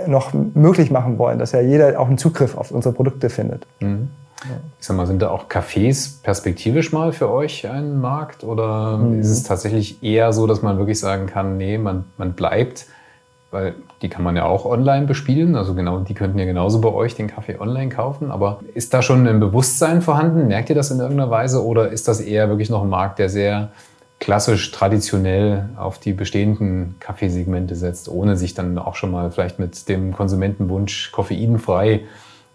noch 0.06 0.32
möglich 0.32 0.90
machen 0.90 1.18
wollen, 1.18 1.38
dass 1.38 1.52
ja 1.52 1.60
jeder 1.60 2.00
auch 2.00 2.08
einen 2.08 2.18
Zugriff 2.18 2.56
auf 2.56 2.70
unsere 2.70 2.94
Produkte 2.94 3.30
findet. 3.30 3.66
Mhm. 3.80 4.08
Ich 4.78 4.86
sag 4.86 4.96
mal, 4.96 5.06
sind 5.06 5.22
da 5.22 5.30
auch 5.30 5.48
Cafés 5.48 6.22
perspektivisch 6.22 6.92
mal 6.92 7.12
für 7.12 7.30
euch 7.30 7.68
ein 7.68 8.00
Markt 8.00 8.44
oder 8.44 8.98
mhm. 8.98 9.20
ist 9.20 9.30
es 9.30 9.42
tatsächlich 9.42 10.02
eher 10.02 10.32
so, 10.32 10.46
dass 10.46 10.62
man 10.62 10.78
wirklich 10.78 11.00
sagen 11.00 11.26
kann, 11.26 11.56
nee, 11.56 11.78
man, 11.78 12.04
man 12.16 12.32
bleibt, 12.34 12.86
weil 13.50 13.74
die 14.02 14.08
kann 14.08 14.22
man 14.22 14.36
ja 14.36 14.44
auch 14.44 14.66
online 14.66 15.06
bespielen, 15.06 15.56
also 15.56 15.74
genau, 15.74 16.00
die 16.00 16.14
könnten 16.14 16.38
ja 16.38 16.44
genauso 16.44 16.80
bei 16.80 16.92
euch 16.92 17.14
den 17.14 17.28
Kaffee 17.28 17.58
online 17.58 17.88
kaufen, 17.88 18.30
aber 18.30 18.60
ist 18.74 18.92
da 18.92 19.02
schon 19.02 19.26
ein 19.26 19.40
Bewusstsein 19.40 20.02
vorhanden? 20.02 20.48
Merkt 20.48 20.68
ihr 20.68 20.76
das 20.76 20.90
in 20.90 21.00
irgendeiner 21.00 21.30
Weise 21.30 21.64
oder 21.64 21.88
ist 21.88 22.06
das 22.06 22.20
eher 22.20 22.48
wirklich 22.48 22.68
noch 22.68 22.82
ein 22.82 22.90
Markt, 22.90 23.18
der 23.18 23.30
sehr 23.30 23.70
klassisch 24.18 24.70
traditionell 24.70 25.68
auf 25.76 25.98
die 25.98 26.12
bestehenden 26.12 26.96
Kaffeesegmente 27.00 27.74
setzt, 27.76 28.08
ohne 28.08 28.36
sich 28.36 28.54
dann 28.54 28.78
auch 28.78 28.94
schon 28.94 29.10
mal 29.10 29.30
vielleicht 29.30 29.58
mit 29.58 29.88
dem 29.88 30.12
Konsumentenwunsch 30.12 31.12
koffeinfrei 31.12 32.02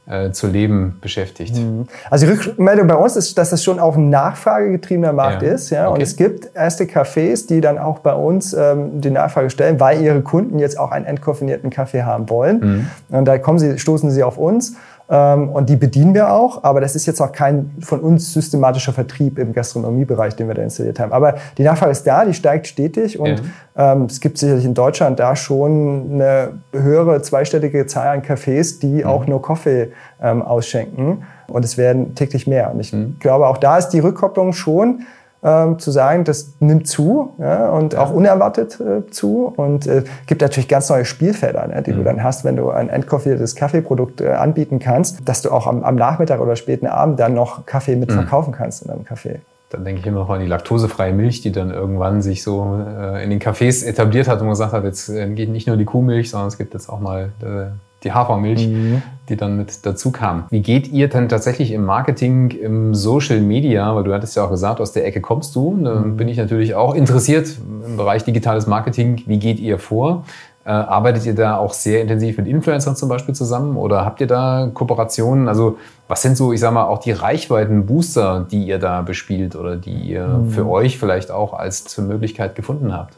äh, 0.07 0.31
zu 0.31 0.47
leben 0.47 0.97
beschäftigt. 0.99 1.55
Mhm. 1.55 1.87
Also 2.09 2.25
die 2.25 2.31
Rückmeldung 2.31 2.87
bei 2.87 2.95
uns 2.95 3.15
ist, 3.15 3.37
dass 3.37 3.51
es 3.51 3.63
schon 3.63 3.79
auch 3.79 3.95
ein 3.95 4.09
nachfragegetriebener 4.09 5.13
Markt 5.13 5.43
ja. 5.43 5.51
ist. 5.51 5.69
Ja? 5.69 5.85
Okay. 5.85 5.93
Und 5.93 6.01
es 6.01 6.15
gibt 6.15 6.49
erste 6.55 6.85
Cafés, 6.85 7.47
die 7.47 7.61
dann 7.61 7.77
auch 7.77 7.99
bei 7.99 8.13
uns 8.13 8.53
ähm, 8.53 8.99
die 8.99 9.11
Nachfrage 9.11 9.51
stellen, 9.51 9.79
weil 9.79 10.01
ihre 10.01 10.21
Kunden 10.21 10.57
jetzt 10.57 10.79
auch 10.79 10.91
einen 10.91 11.05
entkoffinierten 11.05 11.69
Kaffee 11.69 12.01
haben 12.01 12.29
wollen. 12.29 12.89
Mhm. 13.09 13.17
Und 13.17 13.25
da 13.25 13.37
kommen 13.37 13.59
sie, 13.59 13.77
stoßen 13.77 14.09
sie 14.09 14.23
auf 14.23 14.39
uns 14.39 14.75
und 15.17 15.67
die 15.67 15.75
bedienen 15.75 16.13
wir 16.13 16.31
auch, 16.31 16.63
aber 16.63 16.79
das 16.79 16.95
ist 16.95 17.05
jetzt 17.05 17.19
auch 17.19 17.33
kein 17.33 17.71
von 17.81 17.99
uns 17.99 18.31
systematischer 18.31 18.93
Vertrieb 18.93 19.37
im 19.39 19.51
Gastronomiebereich, 19.51 20.37
den 20.37 20.47
wir 20.47 20.55
da 20.55 20.61
installiert 20.61 21.01
haben. 21.01 21.11
Aber 21.11 21.35
die 21.57 21.63
Nachfrage 21.63 21.91
ist 21.91 22.07
da, 22.07 22.23
die 22.23 22.33
steigt 22.33 22.67
stetig 22.67 23.19
und 23.19 23.41
ja. 23.75 23.91
ähm, 23.91 24.03
es 24.03 24.21
gibt 24.21 24.37
sicherlich 24.37 24.63
in 24.63 24.73
Deutschland 24.73 25.19
da 25.19 25.35
schon 25.35 26.11
eine 26.13 26.53
höhere 26.71 27.21
zweistellige 27.21 27.87
Zahl 27.87 28.07
an 28.07 28.21
Cafés, 28.21 28.79
die 28.79 29.03
mhm. 29.03 29.05
auch 29.05 29.27
nur 29.27 29.41
Kaffee 29.41 29.91
ähm, 30.21 30.41
ausschenken 30.41 31.23
und 31.47 31.65
es 31.65 31.77
werden 31.77 32.15
täglich 32.15 32.47
mehr. 32.47 32.71
Und 32.73 32.79
ich 32.79 32.93
mhm. 32.93 33.17
glaube, 33.19 33.47
auch 33.47 33.57
da 33.57 33.77
ist 33.77 33.89
die 33.89 33.99
Rückkopplung 33.99 34.53
schon 34.53 35.01
ähm, 35.43 35.79
zu 35.79 35.91
sagen, 35.91 36.23
das 36.23 36.53
nimmt 36.59 36.87
zu 36.87 37.33
ja, 37.39 37.69
und 37.69 37.95
auch 37.95 38.11
unerwartet 38.11 38.79
äh, 38.79 39.09
zu 39.09 39.51
und 39.55 39.87
äh, 39.87 40.03
gibt 40.27 40.41
natürlich 40.41 40.67
ganz 40.67 40.89
neue 40.89 41.05
Spielfelder, 41.05 41.67
ne, 41.67 41.81
die 41.81 41.93
mhm. 41.93 41.97
du 41.97 42.03
dann 42.03 42.23
hast, 42.23 42.45
wenn 42.45 42.55
du 42.55 42.69
ein 42.69 42.89
entkoffeiertes 42.89 43.55
Kaffeeprodukt 43.55 44.21
äh, 44.21 44.29
anbieten 44.29 44.79
kannst, 44.79 45.27
dass 45.27 45.41
du 45.41 45.49
auch 45.49 45.67
am, 45.67 45.83
am, 45.83 45.95
Nachmittag 45.95 46.41
oder 46.41 46.55
späten 46.55 46.87
Abend 46.87 47.19
dann 47.19 47.33
noch 47.33 47.65
Kaffee 47.65 47.95
mit 47.95 48.09
mhm. 48.09 48.15
verkaufen 48.15 48.53
kannst 48.53 48.83
in 48.83 48.89
deinem 48.89 49.03
Kaffee. 49.03 49.39
Dann 49.71 49.85
denke 49.85 50.01
ich 50.01 50.07
immer 50.07 50.19
noch 50.19 50.29
an 50.29 50.41
die 50.41 50.47
laktosefreie 50.47 51.13
Milch, 51.13 51.41
die 51.41 51.51
dann 51.51 51.71
irgendwann 51.71 52.21
sich 52.21 52.43
so 52.43 52.79
äh, 52.85 53.23
in 53.23 53.29
den 53.29 53.39
Cafés 53.39 53.85
etabliert 53.85 54.27
hat 54.27 54.41
und 54.41 54.49
gesagt 54.49 54.73
hat, 54.73 54.83
jetzt 54.83 55.09
äh, 55.09 55.27
geht 55.29 55.49
nicht 55.49 55.65
nur 55.65 55.77
die 55.77 55.85
Kuhmilch, 55.85 56.29
sondern 56.29 56.49
es 56.49 56.57
gibt 56.57 56.73
jetzt 56.73 56.89
auch 56.89 56.99
mal 56.99 57.31
äh, 57.41 57.71
die 58.03 58.11
Hafermilch, 58.11 58.67
mhm. 58.67 59.01
die 59.29 59.37
dann 59.37 59.57
mit 59.57 59.85
dazu 59.85 60.11
kam. 60.11 60.45
Wie 60.49 60.61
geht 60.61 60.87
ihr 60.87 61.07
dann 61.07 61.29
tatsächlich 61.29 61.71
im 61.71 61.85
Marketing, 61.85 62.51
im 62.51 62.95
Social 62.95 63.41
Media, 63.41 63.95
weil 63.95 64.03
du 64.03 64.13
hattest 64.13 64.35
ja 64.35 64.45
auch 64.45 64.49
gesagt, 64.49 64.81
aus 64.81 64.91
der 64.91 65.05
Ecke 65.05 65.21
kommst 65.21 65.55
du, 65.55 65.77
da 65.83 65.95
mhm. 65.95 66.17
bin 66.17 66.27
ich 66.27 66.37
natürlich 66.37 66.75
auch 66.75 66.95
interessiert 66.95 67.57
im 67.85 67.97
Bereich 67.97 68.23
digitales 68.23 68.67
Marketing. 68.67 69.21
Wie 69.25 69.39
geht 69.39 69.59
ihr 69.59 69.77
vor? 69.77 70.23
Äh, 70.63 70.69
arbeitet 70.69 71.25
ihr 71.25 71.33
da 71.33 71.57
auch 71.57 71.73
sehr 71.73 72.03
intensiv 72.03 72.37
mit 72.37 72.47
Influencern 72.47 72.95
zum 72.95 73.09
Beispiel 73.09 73.33
zusammen 73.33 73.77
oder 73.77 74.05
habt 74.05 74.21
ihr 74.21 74.27
da 74.27 74.69
Kooperationen? 74.71 75.47
Also 75.47 75.77
was 76.07 76.21
sind 76.21 76.37
so, 76.37 76.53
ich 76.53 76.59
sag 76.59 76.71
mal, 76.71 76.85
auch 76.85 76.99
die 76.99 77.13
Reichweiten-Booster, 77.13 78.45
die 78.51 78.65
ihr 78.65 78.77
da 78.77 79.01
bespielt 79.01 79.55
oder 79.55 79.75
die 79.75 79.93
ihr 79.93 80.27
mhm. 80.27 80.49
für 80.51 80.69
euch 80.69 80.99
vielleicht 80.99 81.31
auch 81.31 81.53
als 81.53 81.97
Möglichkeit 81.97 82.53
gefunden 82.53 82.93
habt? 82.93 83.15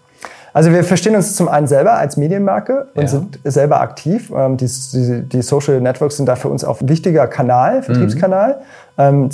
Also 0.53 0.71
wir 0.71 0.83
verstehen 0.83 1.15
uns 1.15 1.35
zum 1.35 1.47
einen 1.49 1.65
selber 1.65 1.93
als 1.93 2.15
Medienmarke 2.15 2.87
und 2.93 3.01
ja. 3.01 3.07
sind 3.07 3.39
selber 3.43 3.81
aktiv. 3.81 4.31
Ähm, 4.35 4.55
die, 4.57 4.69
die, 4.93 5.23
die, 5.23 5.41
Social 5.41 5.81
Networks 5.81 6.17
sind 6.17 6.27
da 6.27 6.35
für 6.35 6.49
uns 6.49 6.63
auch 6.63 6.79
ein 6.79 6.87
wichtiger 6.87 7.27
Kanal, 7.27 7.81
Vertriebskanal. 7.81 8.59
Mhm. 8.95 9.29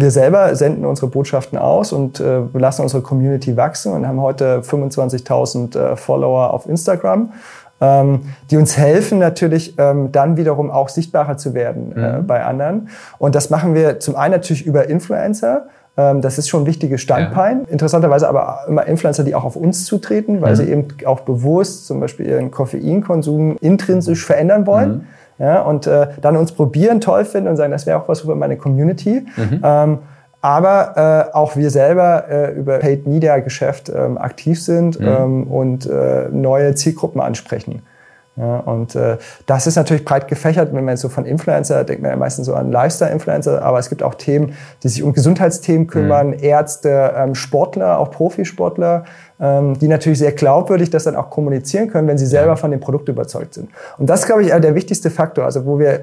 wir 0.00 0.10
selber 0.10 0.54
senden 0.56 0.84
unsere 0.84 1.06
Botschaften 1.06 1.56
aus 1.56 1.92
und 1.92 2.18
äh, 2.18 2.40
lassen 2.54 2.82
unsere 2.82 3.02
Community 3.02 3.56
wachsen 3.56 3.92
und 3.92 4.06
haben 4.06 4.20
heute 4.20 4.62
25.000 4.62 5.78
äh, 5.78 5.96
Follower 5.96 6.52
auf 6.52 6.68
Instagram. 6.68 7.32
Ähm, 7.82 8.20
die 8.50 8.58
uns 8.58 8.76
helfen 8.76 9.18
natürlich 9.18 9.78
ähm, 9.78 10.12
dann 10.12 10.36
wiederum 10.36 10.70
auch 10.70 10.90
sichtbarer 10.90 11.38
zu 11.38 11.54
werden 11.54 11.96
äh, 11.96 12.18
mhm. 12.18 12.26
bei 12.26 12.44
anderen. 12.44 12.88
Und 13.16 13.34
das 13.34 13.48
machen 13.48 13.74
wir 13.74 14.00
zum 14.00 14.16
einen 14.16 14.32
natürlich 14.32 14.66
über 14.66 14.88
Influencer, 14.88 15.66
das 16.20 16.38
ist 16.38 16.48
schon 16.48 16.62
ein 16.62 16.66
wichtiges 16.66 17.00
Standbein. 17.00 17.62
Ja. 17.66 17.72
Interessanterweise 17.72 18.28
aber 18.28 18.60
immer 18.68 18.86
Influencer, 18.86 19.24
die 19.24 19.34
auch 19.34 19.44
auf 19.44 19.56
uns 19.56 19.84
zutreten, 19.84 20.40
weil 20.40 20.52
mhm. 20.52 20.56
sie 20.56 20.64
eben 20.70 20.88
auch 21.06 21.20
bewusst 21.20 21.86
zum 21.86 22.00
Beispiel 22.00 22.26
ihren 22.26 22.50
Koffeinkonsum 22.50 23.56
intrinsisch 23.60 24.24
verändern 24.24 24.66
wollen. 24.66 24.90
Mhm. 24.90 25.04
Ja, 25.38 25.62
und 25.62 25.86
äh, 25.86 26.08
dann 26.20 26.36
uns 26.36 26.52
probieren, 26.52 27.00
toll 27.00 27.24
finden 27.24 27.48
und 27.48 27.56
sagen, 27.56 27.72
das 27.72 27.86
wäre 27.86 27.98
auch 27.98 28.08
was 28.08 28.20
für 28.20 28.34
meine 28.34 28.58
Community. 28.58 29.26
Mhm. 29.36 29.60
Ähm, 29.64 29.98
aber 30.42 31.28
äh, 31.32 31.34
auch 31.34 31.56
wir 31.56 31.70
selber 31.70 32.24
äh, 32.28 32.52
über 32.52 32.78
Paid 32.78 33.06
Media 33.06 33.38
Geschäft 33.38 33.90
ähm, 33.94 34.16
aktiv 34.16 34.62
sind 34.62 35.00
mhm. 35.00 35.06
ähm, 35.06 35.42
und 35.44 35.86
äh, 35.86 36.28
neue 36.30 36.74
Zielgruppen 36.74 37.20
ansprechen. 37.20 37.82
Ja, 38.40 38.60
und 38.60 38.94
äh, 38.94 39.18
das 39.44 39.66
ist 39.66 39.76
natürlich 39.76 40.02
breit 40.02 40.26
gefächert. 40.26 40.72
Wenn 40.72 40.84
man 40.84 40.94
jetzt 40.94 41.02
so 41.02 41.10
von 41.10 41.26
Influencer, 41.26 41.84
denkt 41.84 42.00
man 42.00 42.12
ja 42.12 42.16
meistens 42.16 42.46
so 42.46 42.54
an 42.54 42.72
Lifestyle-Influencer, 42.72 43.60
aber 43.60 43.78
es 43.78 43.90
gibt 43.90 44.02
auch 44.02 44.14
Themen, 44.14 44.54
die 44.82 44.88
sich 44.88 45.02
um 45.02 45.12
Gesundheitsthemen 45.12 45.86
kümmern, 45.86 46.28
mhm. 46.28 46.36
Ärzte, 46.40 47.12
ähm, 47.16 47.34
Sportler, 47.34 47.98
auch 47.98 48.10
Profisportler, 48.10 49.04
ähm, 49.38 49.78
die 49.78 49.88
natürlich 49.88 50.20
sehr 50.20 50.32
glaubwürdig 50.32 50.88
das 50.88 51.04
dann 51.04 51.16
auch 51.16 51.28
kommunizieren 51.28 51.88
können, 51.88 52.08
wenn 52.08 52.16
sie 52.16 52.24
selber 52.24 52.56
von 52.56 52.70
dem 52.70 52.80
Produkt 52.80 53.10
überzeugt 53.10 53.52
sind. 53.52 53.68
Und 53.98 54.08
das, 54.08 54.24
glaube 54.24 54.42
ich, 54.42 54.48
der 54.48 54.74
wichtigste 54.74 55.10
Faktor, 55.10 55.44
also 55.44 55.66
wo 55.66 55.78
wir 55.78 56.00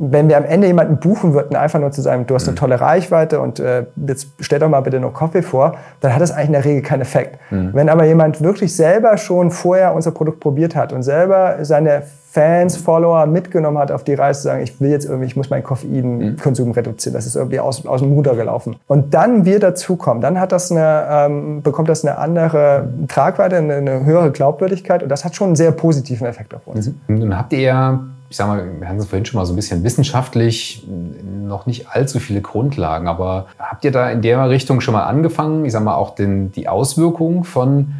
wenn 0.00 0.28
wir 0.28 0.36
am 0.36 0.44
Ende 0.44 0.68
jemanden 0.68 0.98
buchen 0.98 1.34
würden, 1.34 1.56
einfach 1.56 1.80
nur 1.80 1.90
zu 1.90 2.00
sagen, 2.00 2.24
du 2.26 2.34
hast 2.36 2.44
eine 2.44 2.52
mhm. 2.52 2.56
tolle 2.56 2.80
Reichweite 2.80 3.40
und 3.40 3.58
äh, 3.58 3.84
jetzt 4.06 4.28
stell 4.38 4.60
doch 4.60 4.68
mal 4.68 4.80
bitte 4.80 5.00
nur 5.00 5.12
Coffee 5.12 5.42
vor, 5.42 5.74
dann 6.00 6.14
hat 6.14 6.22
das 6.22 6.30
eigentlich 6.30 6.46
in 6.46 6.52
der 6.52 6.64
Regel 6.64 6.82
keinen 6.82 7.02
Effekt. 7.02 7.38
Mhm. 7.50 7.70
Wenn 7.72 7.88
aber 7.88 8.04
jemand 8.04 8.40
wirklich 8.40 8.74
selber 8.76 9.18
schon 9.18 9.50
vorher 9.50 9.94
unser 9.94 10.12
Produkt 10.12 10.38
probiert 10.38 10.76
hat 10.76 10.92
und 10.92 11.02
selber 11.02 11.56
seine 11.62 12.04
Fans, 12.30 12.76
Follower 12.76 13.26
mitgenommen 13.26 13.78
hat 13.78 13.90
auf 13.90 14.04
die 14.04 14.14
Reise, 14.14 14.42
zu 14.42 14.44
sagen, 14.44 14.62
ich 14.62 14.80
will 14.80 14.90
jetzt 14.90 15.06
irgendwie, 15.06 15.26
ich 15.26 15.34
muss 15.34 15.50
meinen 15.50 15.64
Koffeinkonsum 15.64 16.70
reduzieren, 16.70 17.14
das 17.14 17.26
ist 17.26 17.34
irgendwie 17.34 17.58
aus, 17.58 17.84
aus 17.84 18.00
dem 18.00 18.12
Ruder 18.12 18.36
gelaufen. 18.36 18.76
Und 18.86 19.14
dann 19.14 19.44
wir 19.44 19.58
dazukommen, 19.58 20.20
dann 20.20 20.38
hat 20.38 20.52
das 20.52 20.70
eine, 20.70 21.06
ähm, 21.10 21.62
bekommt 21.62 21.88
das 21.88 22.04
eine 22.04 22.18
andere 22.18 22.88
Tragweite, 23.08 23.56
eine, 23.56 23.76
eine 23.76 24.04
höhere 24.04 24.30
Glaubwürdigkeit 24.30 25.02
und 25.02 25.08
das 25.08 25.24
hat 25.24 25.34
schon 25.34 25.48
einen 25.48 25.56
sehr 25.56 25.72
positiven 25.72 26.26
Effekt 26.28 26.54
auf 26.54 26.66
uns. 26.66 26.92
Mhm. 27.08 27.18
Nun 27.18 27.36
habt 27.36 27.52
ihr 27.52 27.60
ja 27.60 28.00
ich 28.30 28.36
sag 28.36 28.46
mal, 28.48 28.62
wir 28.78 28.88
hatten 28.88 28.98
es 28.98 29.06
vorhin 29.06 29.24
schon 29.24 29.38
mal 29.38 29.46
so 29.46 29.52
ein 29.52 29.56
bisschen 29.56 29.84
wissenschaftlich, 29.84 30.86
noch 30.86 31.66
nicht 31.66 31.88
allzu 31.88 32.18
viele 32.18 32.42
Grundlagen, 32.42 33.08
aber 33.08 33.46
habt 33.58 33.84
ihr 33.84 33.92
da 33.92 34.10
in 34.10 34.20
der 34.20 34.48
Richtung 34.50 34.80
schon 34.80 34.92
mal 34.92 35.04
angefangen, 35.04 35.64
ich 35.64 35.72
sag 35.72 35.82
mal, 35.82 35.94
auch 35.94 36.14
den, 36.14 36.52
die 36.52 36.68
Auswirkungen 36.68 37.44
von 37.44 37.94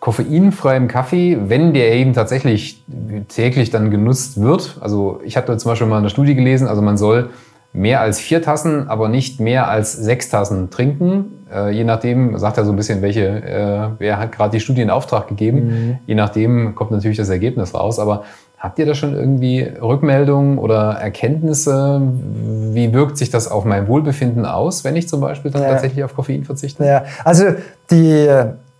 koffeinfreiem 0.00 0.88
Kaffee, 0.88 1.38
wenn 1.48 1.74
der 1.74 1.92
eben 1.94 2.12
tatsächlich 2.14 2.82
täglich 3.28 3.70
dann 3.70 3.90
genutzt 3.90 4.40
wird? 4.40 4.78
Also 4.80 5.20
ich 5.24 5.36
hatte 5.36 5.56
zum 5.56 5.70
Beispiel 5.70 5.86
mal 5.86 5.98
eine 5.98 6.10
Studie 6.10 6.34
gelesen, 6.34 6.66
also 6.66 6.80
man 6.80 6.96
soll 6.96 7.30
mehr 7.74 8.00
als 8.00 8.20
vier 8.20 8.40
Tassen, 8.40 8.88
aber 8.88 9.08
nicht 9.08 9.40
mehr 9.40 9.68
als 9.68 9.92
sechs 9.92 10.30
Tassen 10.30 10.70
trinken. 10.70 11.44
Äh, 11.52 11.70
je 11.72 11.84
nachdem, 11.84 12.38
sagt 12.38 12.56
er 12.56 12.64
so 12.64 12.70
ein 12.72 12.76
bisschen, 12.76 13.02
welche, 13.02 13.26
äh, 13.26 13.88
wer 13.98 14.18
hat 14.18 14.32
gerade 14.32 14.52
die 14.52 14.60
Studie 14.60 14.82
in 14.82 14.90
Auftrag 14.90 15.26
gegeben. 15.26 15.66
Mhm. 15.66 15.98
Je 16.06 16.14
nachdem 16.14 16.76
kommt 16.76 16.92
natürlich 16.92 17.16
das 17.16 17.28
Ergebnis 17.28 17.74
raus. 17.74 17.98
Aber 17.98 18.22
Habt 18.58 18.78
ihr 18.78 18.86
da 18.86 18.94
schon 18.94 19.14
irgendwie 19.14 19.60
Rückmeldungen 19.60 20.58
oder 20.58 20.92
Erkenntnisse? 20.92 22.00
Wie 22.72 22.94
wirkt 22.94 23.18
sich 23.18 23.28
das 23.28 23.46
auf 23.50 23.64
mein 23.64 23.88
Wohlbefinden 23.88 24.46
aus, 24.46 24.84
wenn 24.84 24.96
ich 24.96 25.06
zum 25.06 25.20
Beispiel 25.20 25.50
dann 25.50 25.62
ja. 25.62 25.70
tatsächlich 25.70 26.02
auf 26.02 26.14
Koffein 26.14 26.44
verzichte? 26.44 26.84
Ja, 26.84 27.04
also 27.24 27.44
die 27.90 28.26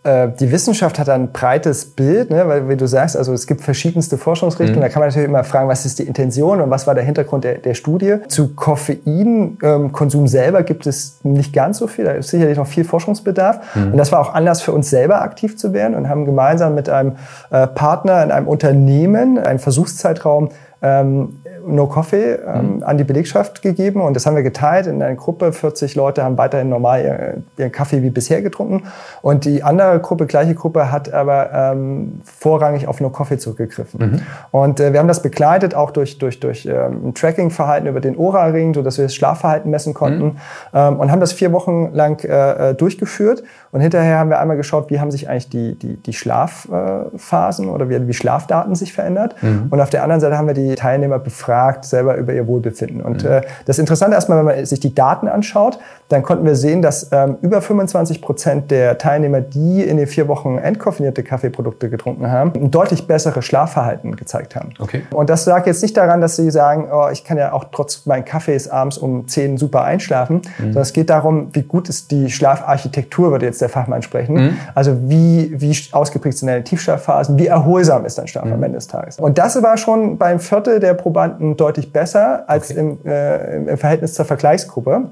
die 0.06 0.52
Wissenschaft 0.52 0.98
hat 0.98 1.08
ein 1.08 1.32
breites 1.32 1.86
Bild, 1.86 2.28
ne, 2.28 2.46
weil 2.46 2.68
wie 2.68 2.76
du 2.76 2.86
sagst, 2.86 3.16
also 3.16 3.32
es 3.32 3.46
gibt 3.46 3.62
verschiedenste 3.62 4.18
Forschungsrichtungen. 4.18 4.80
Mhm. 4.80 4.82
Da 4.82 4.88
kann 4.90 5.00
man 5.00 5.08
natürlich 5.08 5.28
immer 5.28 5.44
fragen, 5.44 5.66
was 5.66 5.86
ist 5.86 5.98
die 5.98 6.02
Intention 6.02 6.60
und 6.60 6.68
was 6.68 6.86
war 6.86 6.94
der 6.94 7.04
Hintergrund 7.04 7.44
der, 7.44 7.54
der 7.54 7.72
Studie. 7.72 8.16
Zu 8.28 8.54
Koffeinkonsum 8.54 10.20
ähm, 10.20 10.28
selber 10.28 10.62
gibt 10.62 10.86
es 10.86 11.20
nicht 11.22 11.54
ganz 11.54 11.78
so 11.78 11.86
viel. 11.86 12.04
Da 12.04 12.12
ist 12.12 12.28
sicherlich 12.28 12.58
noch 12.58 12.66
viel 12.66 12.84
Forschungsbedarf. 12.84 13.74
Mhm. 13.74 13.92
Und 13.92 13.96
das 13.96 14.12
war 14.12 14.20
auch 14.20 14.34
Anlass 14.34 14.60
für 14.60 14.72
uns 14.72 14.90
selber 14.90 15.22
aktiv 15.22 15.56
zu 15.56 15.72
werden 15.72 15.94
und 15.94 16.10
haben 16.10 16.26
gemeinsam 16.26 16.74
mit 16.74 16.90
einem 16.90 17.12
äh, 17.50 17.66
Partner 17.66 18.22
in 18.22 18.30
einem 18.30 18.46
Unternehmen 18.46 19.38
einen 19.38 19.58
Versuchszeitraum 19.58 20.50
ähm, 20.84 21.40
No 21.66 21.86
Coffee 21.86 22.34
ähm, 22.34 22.76
mhm. 22.76 22.82
an 22.82 22.98
die 22.98 23.04
Belegschaft 23.04 23.62
gegeben 23.62 24.02
und 24.02 24.14
das 24.14 24.26
haben 24.26 24.36
wir 24.36 24.42
geteilt 24.42 24.86
in 24.86 25.02
einer 25.02 25.14
Gruppe. 25.14 25.52
40 25.52 25.94
Leute 25.94 26.22
haben 26.22 26.36
weiterhin 26.36 26.68
normal 26.68 27.44
ihren 27.56 27.72
Kaffee 27.72 28.02
wie 28.02 28.10
bisher 28.10 28.42
getrunken 28.42 28.82
und 29.22 29.46
die 29.46 29.62
andere 29.62 29.98
Gruppe, 30.00 30.26
gleiche 30.26 30.54
Gruppe, 30.54 30.92
hat 30.92 31.12
aber 31.12 31.50
ähm, 31.52 32.20
vorrangig 32.24 32.86
auf 32.86 33.00
No 33.00 33.08
Coffee 33.08 33.38
zurückgegriffen. 33.38 34.00
Mhm. 34.00 34.20
Und 34.50 34.80
äh, 34.80 34.92
wir 34.92 35.00
haben 35.00 35.08
das 35.08 35.22
begleitet 35.22 35.74
auch 35.74 35.90
durch, 35.90 36.18
durch, 36.18 36.38
durch 36.38 36.66
ähm, 36.66 37.08
ein 37.08 37.14
Tracking-Verhalten 37.14 37.86
über 37.86 38.00
den 38.00 38.16
Ora-Ring, 38.16 38.74
sodass 38.74 38.98
wir 38.98 39.06
das 39.06 39.14
Schlafverhalten 39.14 39.70
messen 39.70 39.94
konnten 39.94 40.24
mhm. 40.24 40.36
ähm, 40.74 41.00
und 41.00 41.10
haben 41.10 41.20
das 41.20 41.32
vier 41.32 41.52
Wochen 41.52 41.92
lang 41.94 42.22
äh, 42.24 42.70
äh, 42.70 42.74
durchgeführt 42.74 43.42
und 43.72 43.80
hinterher 43.80 44.18
haben 44.18 44.30
wir 44.30 44.38
einmal 44.38 44.56
geschaut, 44.56 44.90
wie 44.90 45.00
haben 45.00 45.10
sich 45.10 45.28
eigentlich 45.28 45.48
die, 45.48 45.78
die, 45.78 45.96
die 45.96 46.12
Schlafphasen 46.12 47.68
oder 47.68 47.88
wie, 47.88 48.06
wie 48.06 48.12
Schlafdaten 48.12 48.74
sich 48.74 48.92
verändert. 48.92 49.34
Mhm. 49.42 49.66
Und 49.70 49.80
auf 49.80 49.90
der 49.90 50.02
anderen 50.02 50.20
Seite 50.20 50.38
haben 50.38 50.46
wir 50.46 50.54
die 50.54 50.73
Teilnehmer 50.74 51.18
befragt, 51.18 51.84
selber 51.84 52.16
über 52.16 52.32
ihr 52.32 52.46
Wohlbefinden. 52.46 53.00
Und 53.00 53.24
mhm. 53.24 53.30
äh, 53.30 53.42
das 53.66 53.78
Interessante 53.78 54.14
erstmal, 54.14 54.38
wenn 54.38 54.44
man 54.44 54.66
sich 54.66 54.80
die 54.80 54.94
Daten 54.94 55.28
anschaut, 55.28 55.78
dann 56.08 56.22
konnten 56.22 56.44
wir 56.44 56.54
sehen, 56.54 56.82
dass 56.82 57.10
ähm, 57.12 57.38
über 57.40 57.62
25 57.62 58.20
Prozent 58.20 58.70
der 58.70 58.98
Teilnehmer, 58.98 59.40
die 59.40 59.82
in 59.82 59.96
den 59.96 60.06
vier 60.06 60.28
Wochen 60.28 60.58
entkoffinierte 60.58 61.22
Kaffeeprodukte 61.22 61.88
getrunken 61.88 62.30
haben, 62.30 62.52
ein 62.54 62.70
deutlich 62.70 63.06
besseres 63.06 63.44
Schlafverhalten 63.44 64.16
gezeigt 64.16 64.54
haben. 64.54 64.70
Okay. 64.78 65.02
Und 65.10 65.30
das 65.30 65.46
lag 65.46 65.66
jetzt 65.66 65.82
nicht 65.82 65.96
daran, 65.96 66.20
dass 66.20 66.36
sie 66.36 66.50
sagen, 66.50 66.88
oh, 66.92 67.08
ich 67.10 67.24
kann 67.24 67.38
ja 67.38 67.52
auch 67.52 67.64
trotz 67.72 68.06
meinen 68.06 68.24
Kaffees 68.24 68.68
abends 68.68 68.98
um 68.98 69.26
10 69.26 69.56
super 69.56 69.82
einschlafen, 69.82 70.36
mhm. 70.36 70.64
sondern 70.64 70.82
es 70.82 70.92
geht 70.92 71.10
darum, 71.10 71.48
wie 71.52 71.62
gut 71.62 71.88
ist 71.88 72.10
die 72.10 72.30
Schlafarchitektur, 72.30 73.30
würde 73.30 73.46
jetzt 73.46 73.60
der 73.60 73.68
Fachmann 73.68 74.02
sprechen. 74.02 74.34
Mhm. 74.34 74.56
Also 74.74 75.08
wie, 75.08 75.52
wie 75.56 75.74
ausgeprägt 75.92 76.38
sind 76.38 76.48
deine 76.48 76.64
Tiefschlafphasen, 76.64 77.38
wie 77.38 77.46
erholsam 77.46 78.04
ist 78.04 78.18
dein 78.18 78.28
Schlaf 78.28 78.44
mhm. 78.44 78.52
am 78.52 78.62
Ende 78.62 78.76
des 78.76 78.86
Tages. 78.86 79.18
Und 79.18 79.38
das 79.38 79.60
war 79.62 79.76
schon 79.76 80.18
beim 80.18 80.38
Viertel 80.54 80.78
der 80.78 80.94
Probanden 80.94 81.56
deutlich 81.56 81.92
besser 81.92 82.44
als 82.46 82.70
okay. 82.70 82.80
im, 82.80 82.98
äh, 83.04 83.56
im 83.72 83.78
Verhältnis 83.78 84.14
zur 84.14 84.24
Vergleichsgruppe 84.24 85.10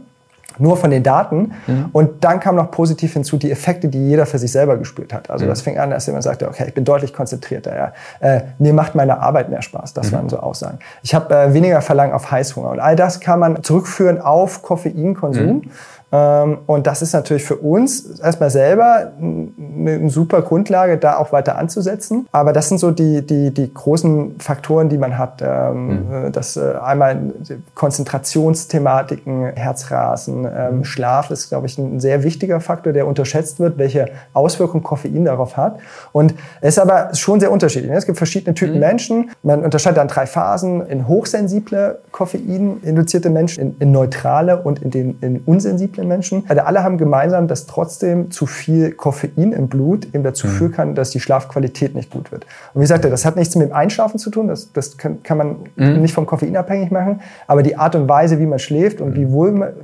nur 0.59 0.77
von 0.77 0.91
den 0.91 1.03
Daten. 1.03 1.53
Mhm. 1.67 1.89
Und 1.93 2.25
dann 2.25 2.39
kam 2.39 2.57
noch 2.57 2.71
positiv 2.71 3.15
hinzu 3.15 3.39
die 3.39 3.51
Effekte, 3.51 3.89
die 3.89 4.09
jeder 4.09 4.27
für 4.27 4.39
sich 4.39 4.53
selber 4.53 4.77
gespürt 4.77 5.13
hat. 5.13 5.31
Also 5.31 5.47
mhm. 5.47 5.49
das 5.49 5.63
fing 5.63 5.79
an, 5.79 5.91
dass 5.91 6.07
jemand 6.07 6.25
sagte, 6.25 6.47
okay, 6.47 6.67
ich 6.69 6.75
bin 6.75 6.85
deutlich 6.85 7.13
konzentrierter. 7.15 7.75
Ja. 7.75 7.93
Äh, 8.21 8.43
mir 8.59 8.75
macht 8.75 8.95
meine 8.95 9.19
Arbeit 9.21 9.49
mehr 9.49 9.63
Spaß. 9.63 9.95
Das 9.95 10.11
mhm. 10.11 10.17
waren 10.17 10.29
so 10.29 10.39
Aussagen. 10.39 10.79
Ich 11.03 11.15
habe 11.15 11.35
äh, 11.35 11.55
weniger 11.55 11.81
Verlangen 11.81 12.13
auf 12.13 12.31
Heißhunger. 12.31 12.71
Und 12.71 12.81
all 12.81 12.97
das 12.97 13.21
kann 13.21 13.41
man 13.41 13.63
zurückführen 13.63 14.21
auf 14.21 14.63
Koffeinkonsum. 14.63 15.63
Ähm, 16.13 16.59
und 16.67 16.87
das 16.87 17.01
ist 17.01 17.15
natürlich 17.15 17.45
für 17.45 17.57
uns 17.57 18.21
erstmal 18.21 18.51
selber 18.51 19.13
eine 19.19 20.11
super 20.11 20.43
Grundlage, 20.43 20.99
da 20.99 21.17
auch 21.17 21.33
weiter 21.33 21.57
anzusetzen. 21.57 22.27
Aber 22.33 22.53
das 22.53 22.69
sind 22.69 22.79
so 22.79 22.91
die, 22.91 23.27
die, 23.27 23.53
die 23.53 23.73
großen 23.73 24.39
Faktoren, 24.39 24.91
die 24.91 24.99
man 24.99 25.17
hat. 25.17 25.43
Ähm, 25.43 25.87
mhm. 26.27 26.33
Das 26.33 26.57
äh, 26.57 26.75
einmal 26.83 27.33
Konzentrationsthematiken, 27.75 29.53
Herzrasen, 29.55 30.45
ähm, 30.45 30.79
mhm. 30.79 30.85
Schlaf 30.85 31.31
ist, 31.31 31.49
glaube 31.49 31.67
ich, 31.67 31.79
ein 31.79 31.99
sehr 31.99 32.23
wichtiger 32.23 32.61
Faktor, 32.61 32.93
der 32.93 33.07
unterschätzt 33.07 33.59
wird, 33.59 33.79
welche 33.79 34.07
Auswirkungen 34.35 34.83
Koffein 34.83 35.25
darauf 35.25 35.57
hat. 35.57 35.79
Und 36.13 36.35
es 36.61 36.77
ist 36.77 36.79
aber 36.79 37.15
schon 37.15 37.41
sehr 37.41 37.51
unterschiedlich. 37.51 37.91
Ne? 37.91 37.97
Es 37.97 38.05
gibt 38.05 38.19
verschiedene 38.19 38.55
Typen 38.55 38.75
mhm. 38.75 38.81
Menschen. 38.81 39.31
Man 39.43 39.65
unterscheidet 39.65 39.97
dann 39.97 40.09
drei 40.09 40.27
Phasen 40.27 40.87
in 40.87 41.09
hochsensible 41.09 42.01
Koffein-induzierte 42.11 43.31
Menschen, 43.31 43.63
in, 43.63 43.77
in 43.79 43.93
neutrale 43.93 44.59
und 44.59 44.83
in 44.83 44.91
den 44.91 45.19
in 45.23 45.41
unsensible 45.47 46.02
den 46.03 46.09
Menschen. 46.09 46.45
Also 46.49 46.63
alle 46.63 46.83
haben 46.83 46.99
gemeinsam, 46.99 47.49
dass 47.49 47.67
trotzdem 47.67 48.31
zu 48.31 48.47
viel 48.47 48.93
Koffein 48.93 49.53
im 49.53 49.69
Blut 49.69 50.07
eben 50.15 50.23
dazu 50.23 50.47
mhm. 50.47 50.51
führen 50.53 50.73
kann, 50.73 50.95
dass 50.95 51.11
die 51.11 51.21
Schlafqualität 51.21 51.95
nicht 51.95 52.11
gut 52.11 52.33
wird. 52.33 52.45
Und 52.75 52.81
wie 52.81 52.85
gesagt, 52.85 53.05
das 53.05 53.25
hat 53.25 53.37
nichts 53.37 53.57
mit 53.57 53.69
dem 53.69 53.75
Einschlafen 53.75 54.19
zu 54.19 54.31
tun, 54.31 54.49
das, 54.49 54.73
das 54.73 54.97
kann, 54.97 55.23
kann 55.23 55.39
man 55.39 55.57
mhm. 55.77 56.01
nicht 56.01 56.15
vom 56.15 56.27
Koffein 56.27 56.57
abhängig 56.57 56.91
machen, 56.91 57.21
aber 57.47 57.63
die 57.63 57.77
Art 57.77 57.95
und 57.95 58.09
Weise, 58.09 58.39
wie 58.39 58.47
man 58.47 58.59
schläft 58.59 59.01
und 59.01 59.11
mhm. 59.11 59.17
wie 59.17 59.33
wohl 59.33 59.75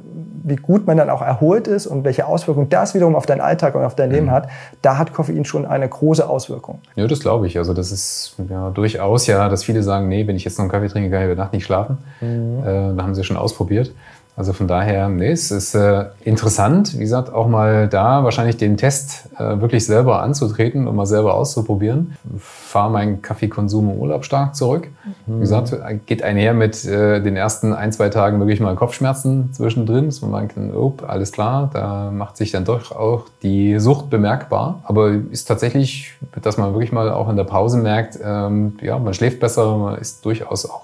wie 0.48 0.56
gut 0.56 0.86
man 0.86 0.96
dann 0.96 1.10
auch 1.10 1.22
erholt 1.22 1.66
ist 1.66 1.86
und 1.86 2.04
welche 2.04 2.26
Auswirkungen 2.26 2.68
das 2.68 2.94
wiederum 2.94 3.14
auf 3.14 3.26
deinen 3.26 3.40
Alltag 3.40 3.74
und 3.74 3.84
auf 3.84 3.94
dein 3.94 4.10
Leben 4.10 4.26
mhm. 4.26 4.30
hat, 4.30 4.48
da 4.82 4.98
hat 4.98 5.12
Koffein 5.12 5.44
schon 5.44 5.66
eine 5.66 5.88
große 5.88 6.28
Auswirkung. 6.28 6.80
Ja, 6.96 7.06
das 7.06 7.20
glaube 7.20 7.46
ich. 7.46 7.58
Also 7.58 7.74
das 7.74 7.92
ist 7.92 8.36
ja 8.48 8.70
durchaus 8.70 9.26
ja, 9.26 9.48
dass 9.48 9.64
viele 9.64 9.82
sagen, 9.82 10.08
nee, 10.08 10.26
wenn 10.26 10.36
ich 10.36 10.44
jetzt 10.44 10.58
noch 10.58 10.64
einen 10.64 10.72
Kaffee 10.72 10.88
trinke, 10.88 11.10
kann 11.10 11.20
ich 11.20 11.26
über 11.26 11.36
Nacht 11.36 11.52
nicht 11.52 11.64
schlafen. 11.64 11.98
Mhm. 12.20 12.60
Äh, 12.62 12.96
da 12.96 13.02
haben 13.02 13.14
sie 13.14 13.24
schon 13.24 13.36
ausprobiert. 13.36 13.92
Also 14.38 14.52
von 14.52 14.68
daher, 14.68 15.08
nee, 15.08 15.32
es 15.32 15.50
ist 15.50 15.74
äh, 15.74 16.04
interessant, 16.22 16.94
wie 16.94 17.00
gesagt, 17.00 17.32
auch 17.32 17.48
mal 17.48 17.88
da 17.88 18.22
wahrscheinlich 18.22 18.56
den 18.56 18.76
Test 18.76 19.28
äh, 19.36 19.60
wirklich 19.60 19.84
selber 19.84 20.22
anzutreten 20.22 20.86
und 20.86 20.94
mal 20.94 21.06
selber 21.06 21.34
auszuprobieren. 21.34 22.16
Fahre 22.38 22.88
meinen 22.88 23.20
Kaffeekonsum 23.20 23.90
im 23.90 23.96
Urlaub 23.96 24.24
stark 24.24 24.54
zurück. 24.54 24.86
Mhm. 25.26 25.38
Wie 25.38 25.40
gesagt, 25.40 25.76
geht 26.06 26.22
einher 26.22 26.54
mit 26.54 26.84
äh, 26.84 27.20
den 27.20 27.34
ersten 27.34 27.72
ein, 27.72 27.90
zwei 27.90 28.10
Tagen 28.10 28.38
wirklich 28.38 28.60
mal 28.60 28.76
Kopfschmerzen 28.76 29.52
zwischendrin, 29.52 30.06
dass 30.06 30.22
man 30.22 30.46
kann, 30.46 30.72
oh, 30.72 30.94
alles 31.04 31.32
klar, 31.32 31.68
da 31.72 32.12
macht 32.12 32.36
sich 32.36 32.52
dann 32.52 32.64
doch 32.64 32.92
auch 32.92 33.24
die 33.42 33.80
Sucht 33.80 34.08
bemerkbar. 34.08 34.84
Aber 34.84 35.14
ist 35.32 35.46
tatsächlich, 35.46 36.12
dass 36.40 36.58
man 36.58 36.74
wirklich 36.74 36.92
mal 36.92 37.10
auch 37.10 37.28
in 37.28 37.34
der 37.34 37.42
Pause 37.42 37.78
merkt, 37.78 38.16
ähm, 38.22 38.78
ja, 38.82 39.00
man 39.00 39.14
schläft 39.14 39.40
besser, 39.40 39.76
man 39.76 39.98
ist 39.98 40.24
durchaus 40.24 40.64
auch 40.64 40.82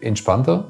entspannter. 0.00 0.64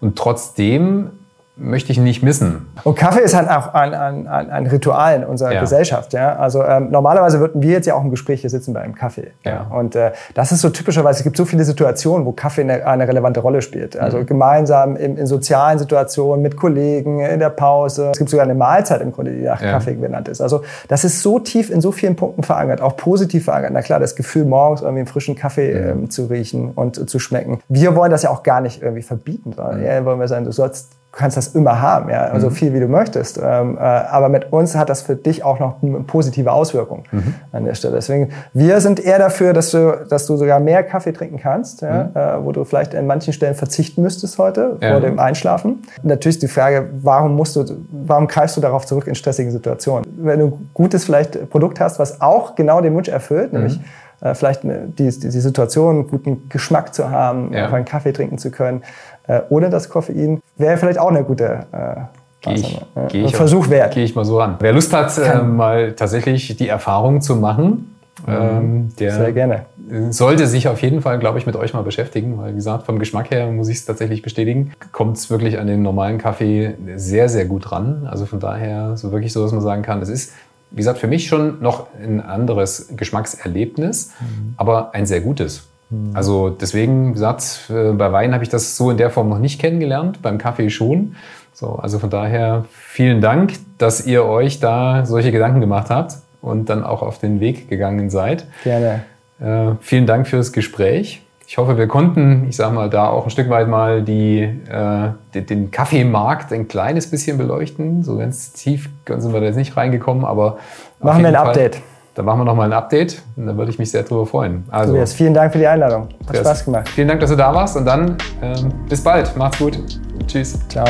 Und 0.00 0.16
trotzdem 0.16 1.10
möchte 1.56 1.90
ich 1.90 1.98
nicht 1.98 2.22
missen. 2.22 2.68
Und 2.84 2.96
Kaffee 2.96 3.20
ist 3.20 3.34
halt 3.34 3.48
auch 3.48 3.72
ein, 3.72 3.94
ein, 3.94 4.26
ein 4.28 4.66
Ritual 4.66 5.16
in 5.16 5.24
unserer 5.24 5.54
ja. 5.54 5.60
Gesellschaft. 5.60 6.12
Ja? 6.12 6.36
Also 6.36 6.62
ähm, 6.62 6.90
normalerweise 6.90 7.40
würden 7.40 7.62
wir 7.62 7.70
jetzt 7.70 7.86
ja 7.86 7.94
auch 7.94 8.04
im 8.04 8.10
Gespräch 8.10 8.42
hier 8.42 8.50
sitzen 8.50 8.74
bei 8.74 8.82
einem 8.82 8.94
Kaffee. 8.94 9.32
Ja. 9.42 9.62
Und 9.70 9.96
äh, 9.96 10.12
das 10.34 10.52
ist 10.52 10.60
so 10.60 10.68
typischerweise, 10.68 11.18
es 11.20 11.24
gibt 11.24 11.36
so 11.36 11.46
viele 11.46 11.64
Situationen, 11.64 12.26
wo 12.26 12.32
Kaffee 12.32 12.60
eine, 12.60 12.86
eine 12.86 13.08
relevante 13.08 13.40
Rolle 13.40 13.62
spielt. 13.62 13.98
Also 13.98 14.18
mhm. 14.18 14.26
gemeinsam 14.26 14.96
in, 14.96 15.16
in, 15.16 15.26
sozialen 15.26 15.78
Situationen, 15.78 16.42
mit 16.42 16.56
Kollegen, 16.58 17.20
in 17.20 17.40
der 17.40 17.50
Pause. 17.50 18.10
Es 18.12 18.18
gibt 18.18 18.28
sogar 18.28 18.44
eine 18.44 18.54
Mahlzeit 18.54 19.00
im 19.00 19.12
Grunde, 19.12 19.32
die 19.32 19.42
nach 19.42 19.62
ja. 19.62 19.72
Kaffee 19.72 19.94
benannt 19.94 20.28
ist. 20.28 20.42
Also 20.42 20.62
das 20.88 21.04
ist 21.04 21.22
so 21.22 21.38
tief 21.38 21.70
in 21.70 21.80
so 21.80 21.90
vielen 21.90 22.16
Punkten 22.16 22.42
verankert, 22.42 22.82
auch 22.82 22.98
positiv 22.98 23.46
verankert. 23.46 23.70
Na 23.72 23.80
klar, 23.80 23.98
das 23.98 24.14
Gefühl, 24.14 24.44
morgens 24.44 24.82
irgendwie 24.82 25.00
einen 25.00 25.08
frischen 25.08 25.36
Kaffee 25.36 25.72
ähm, 25.72 26.10
zu 26.10 26.26
riechen 26.26 26.72
und 26.72 26.98
äh, 26.98 27.06
zu 27.06 27.18
schmecken. 27.18 27.60
Wir 27.68 27.96
wollen 27.96 28.10
das 28.10 28.24
ja 28.24 28.30
auch 28.30 28.42
gar 28.42 28.60
nicht 28.60 28.82
irgendwie 28.82 29.02
verbieten, 29.02 29.54
sondern 29.56 29.82
ja, 29.82 30.04
wollen 30.04 30.20
wir 30.20 30.28
sagen, 30.28 30.44
du 30.44 30.52
sollst 30.52 30.90
du 31.16 31.20
kannst 31.20 31.36
das 31.38 31.48
immer 31.48 31.80
haben, 31.80 32.10
ja, 32.10 32.24
also 32.24 32.50
mhm. 32.50 32.52
viel 32.52 32.74
wie 32.74 32.80
du 32.80 32.88
möchtest. 32.88 33.40
Ähm, 33.42 33.78
äh, 33.78 33.80
aber 33.80 34.28
mit 34.28 34.52
uns 34.52 34.76
hat 34.76 34.90
das 34.90 35.00
für 35.00 35.16
dich 35.16 35.42
auch 35.42 35.58
noch 35.58 35.82
eine 35.82 36.00
positive 36.00 36.52
Auswirkung 36.52 37.04
mhm. 37.10 37.34
an 37.52 37.64
der 37.64 37.74
Stelle. 37.74 37.94
Deswegen, 37.94 38.28
wir 38.52 38.82
sind 38.82 39.00
eher 39.00 39.18
dafür, 39.18 39.54
dass 39.54 39.70
du, 39.70 40.04
dass 40.10 40.26
du 40.26 40.36
sogar 40.36 40.60
mehr 40.60 40.82
Kaffee 40.82 41.12
trinken 41.12 41.38
kannst, 41.38 41.80
ja, 41.80 42.04
mhm. 42.04 42.10
äh, 42.14 42.44
wo 42.44 42.52
du 42.52 42.64
vielleicht 42.64 42.94
an 42.94 43.06
manchen 43.06 43.32
Stellen 43.32 43.54
verzichten 43.54 44.02
müsstest 44.02 44.36
heute 44.36 44.76
ja. 44.82 44.92
vor 44.92 45.00
dem 45.00 45.18
Einschlafen. 45.18 45.82
Natürlich 46.02 46.38
die 46.38 46.48
Frage, 46.48 46.90
warum 47.00 47.34
musst 47.34 47.56
du, 47.56 47.64
warum 47.90 48.26
greifst 48.26 48.58
du 48.58 48.60
darauf 48.60 48.84
zurück 48.84 49.06
in 49.06 49.14
stressigen 49.14 49.50
Situationen? 49.50 50.06
Wenn 50.18 50.40
du 50.40 50.46
ein 50.46 50.70
gutes 50.74 51.06
vielleicht 51.06 51.48
Produkt 51.48 51.80
hast, 51.80 51.98
was 51.98 52.20
auch 52.20 52.56
genau 52.56 52.82
den 52.82 52.92
Wunsch 52.94 53.08
erfüllt, 53.08 53.54
mhm. 53.54 53.60
nämlich 53.60 53.80
äh, 54.20 54.34
vielleicht 54.34 54.62
die, 54.64 54.70
die, 54.98 55.10
die 55.10 55.40
Situation, 55.40 56.08
guten 56.08 56.48
Geschmack 56.48 56.94
zu 56.94 57.10
haben, 57.10 57.52
ja. 57.52 57.70
einen 57.72 57.84
Kaffee 57.84 58.12
trinken 58.12 58.38
zu 58.38 58.50
können, 58.50 58.82
äh, 59.26 59.40
ohne 59.48 59.70
das 59.70 59.88
Koffein, 59.88 60.40
wäre 60.56 60.76
vielleicht 60.76 60.98
auch 60.98 61.10
eine 61.10 61.24
gute 61.24 61.66
äh, 61.72 62.00
Geh 62.42 62.52
ich, 62.54 62.76
äh, 62.76 62.80
geh 63.08 63.24
ich 63.24 63.36
Versuch 63.36 63.68
wert. 63.70 63.94
Gehe 63.94 64.04
ich 64.04 64.14
mal 64.14 64.24
so 64.24 64.38
ran. 64.38 64.56
Wer 64.60 64.72
Lust 64.72 64.92
hat, 64.92 65.16
äh, 65.18 65.42
mal 65.42 65.92
tatsächlich 65.92 66.56
die 66.56 66.68
Erfahrung 66.68 67.20
zu 67.20 67.36
machen, 67.36 67.96
mhm. 68.26 68.32
ähm, 68.32 68.92
der 68.98 69.12
Sehr 69.12 69.32
gerne. 69.32 69.66
sollte 70.10 70.46
sich 70.46 70.68
auf 70.68 70.80
jeden 70.80 71.00
Fall, 71.00 71.18
glaube 71.18 71.38
ich, 71.38 71.46
mit 71.46 71.56
euch 71.56 71.74
mal 71.74 71.82
beschäftigen, 71.82 72.38
weil 72.38 72.52
wie 72.52 72.56
gesagt, 72.56 72.86
vom 72.86 72.98
Geschmack 72.98 73.30
her 73.30 73.50
muss 73.50 73.68
ich 73.68 73.78
es 73.78 73.84
tatsächlich 73.84 74.22
bestätigen, 74.22 74.72
kommt 74.92 75.16
es 75.16 75.28
wirklich 75.30 75.58
an 75.58 75.66
den 75.66 75.82
normalen 75.82 76.18
Kaffee 76.18 76.74
sehr, 76.94 77.28
sehr 77.28 77.46
gut 77.46 77.72
ran. 77.72 78.06
Also 78.08 78.26
von 78.26 78.38
daher 78.38 78.96
so 78.96 79.10
wirklich 79.10 79.32
so, 79.32 79.42
dass 79.42 79.52
man 79.52 79.60
sagen 79.60 79.82
kann, 79.82 80.00
es 80.02 80.08
ist 80.08 80.32
wie 80.76 80.80
gesagt, 80.80 80.98
für 80.98 81.06
mich 81.06 81.26
schon 81.26 81.60
noch 81.62 81.86
ein 81.98 82.20
anderes 82.20 82.88
Geschmackserlebnis, 82.94 84.12
mhm. 84.20 84.54
aber 84.58 84.94
ein 84.94 85.06
sehr 85.06 85.22
gutes. 85.22 85.66
Mhm. 85.88 86.10
Also 86.14 86.50
deswegen, 86.50 87.08
wie 87.08 87.12
gesagt, 87.14 87.70
äh, 87.70 87.92
bei 87.92 88.12
Wein 88.12 88.34
habe 88.34 88.44
ich 88.44 88.50
das 88.50 88.76
so 88.76 88.90
in 88.90 88.98
der 88.98 89.08
Form 89.08 89.30
noch 89.30 89.38
nicht 89.38 89.58
kennengelernt, 89.58 90.20
beim 90.20 90.36
Kaffee 90.36 90.68
schon. 90.68 91.16
So, 91.54 91.76
also 91.76 91.98
von 91.98 92.10
daher 92.10 92.66
vielen 92.70 93.22
Dank, 93.22 93.54
dass 93.78 94.04
ihr 94.04 94.26
euch 94.26 94.60
da 94.60 95.06
solche 95.06 95.32
Gedanken 95.32 95.60
gemacht 95.60 95.88
habt 95.88 96.16
und 96.42 96.68
dann 96.68 96.84
auch 96.84 97.00
auf 97.00 97.18
den 97.18 97.40
Weg 97.40 97.70
gegangen 97.70 98.10
seid. 98.10 98.46
Gerne. 98.62 99.04
Äh, 99.40 99.76
vielen 99.80 100.06
Dank 100.06 100.28
fürs 100.28 100.52
Gespräch. 100.52 101.22
Ich 101.48 101.58
hoffe, 101.58 101.78
wir 101.78 101.86
konnten, 101.86 102.46
ich 102.48 102.56
sage 102.56 102.74
mal, 102.74 102.90
da 102.90 103.08
auch 103.08 103.24
ein 103.24 103.30
Stück 103.30 103.48
weit 103.48 103.68
mal 103.68 104.02
die, 104.02 104.40
äh, 104.42 105.40
den 105.40 105.70
Kaffeemarkt 105.70 106.52
ein 106.52 106.66
kleines 106.66 107.08
bisschen 107.08 107.38
beleuchten. 107.38 108.02
So 108.02 108.18
ganz 108.18 108.52
tief 108.52 108.90
sind 109.06 109.32
wir 109.32 109.40
da 109.40 109.46
jetzt 109.46 109.56
nicht 109.56 109.76
reingekommen, 109.76 110.24
aber 110.24 110.58
machen 111.00 111.22
wir 111.22 111.28
ein 111.28 111.34
Fall, 111.34 111.46
Update. 111.46 111.80
Dann 112.16 112.24
machen 112.24 112.40
wir 112.40 112.44
nochmal 112.44 112.66
ein 112.66 112.72
Update 112.72 113.22
und 113.36 113.46
dann 113.46 113.56
würde 113.56 113.70
ich 113.70 113.78
mich 113.78 113.90
sehr 113.90 114.02
darüber 114.02 114.26
freuen. 114.26 114.64
Also, 114.70 114.92
Tobias, 114.92 115.12
vielen 115.12 115.34
Dank 115.34 115.52
für 115.52 115.58
die 115.58 115.66
Einladung. 115.66 116.08
Hat 116.26 116.36
Spaß 116.36 116.64
gemacht. 116.64 116.88
Vielen 116.88 117.08
Dank, 117.08 117.20
dass 117.20 117.30
du 117.30 117.36
da 117.36 117.54
warst 117.54 117.76
und 117.76 117.84
dann 117.84 118.16
ähm, 118.42 118.72
bis 118.88 119.04
bald. 119.04 119.36
Macht's 119.36 119.58
gut. 119.58 119.78
Tschüss. 120.26 120.58
Ciao. 120.68 120.86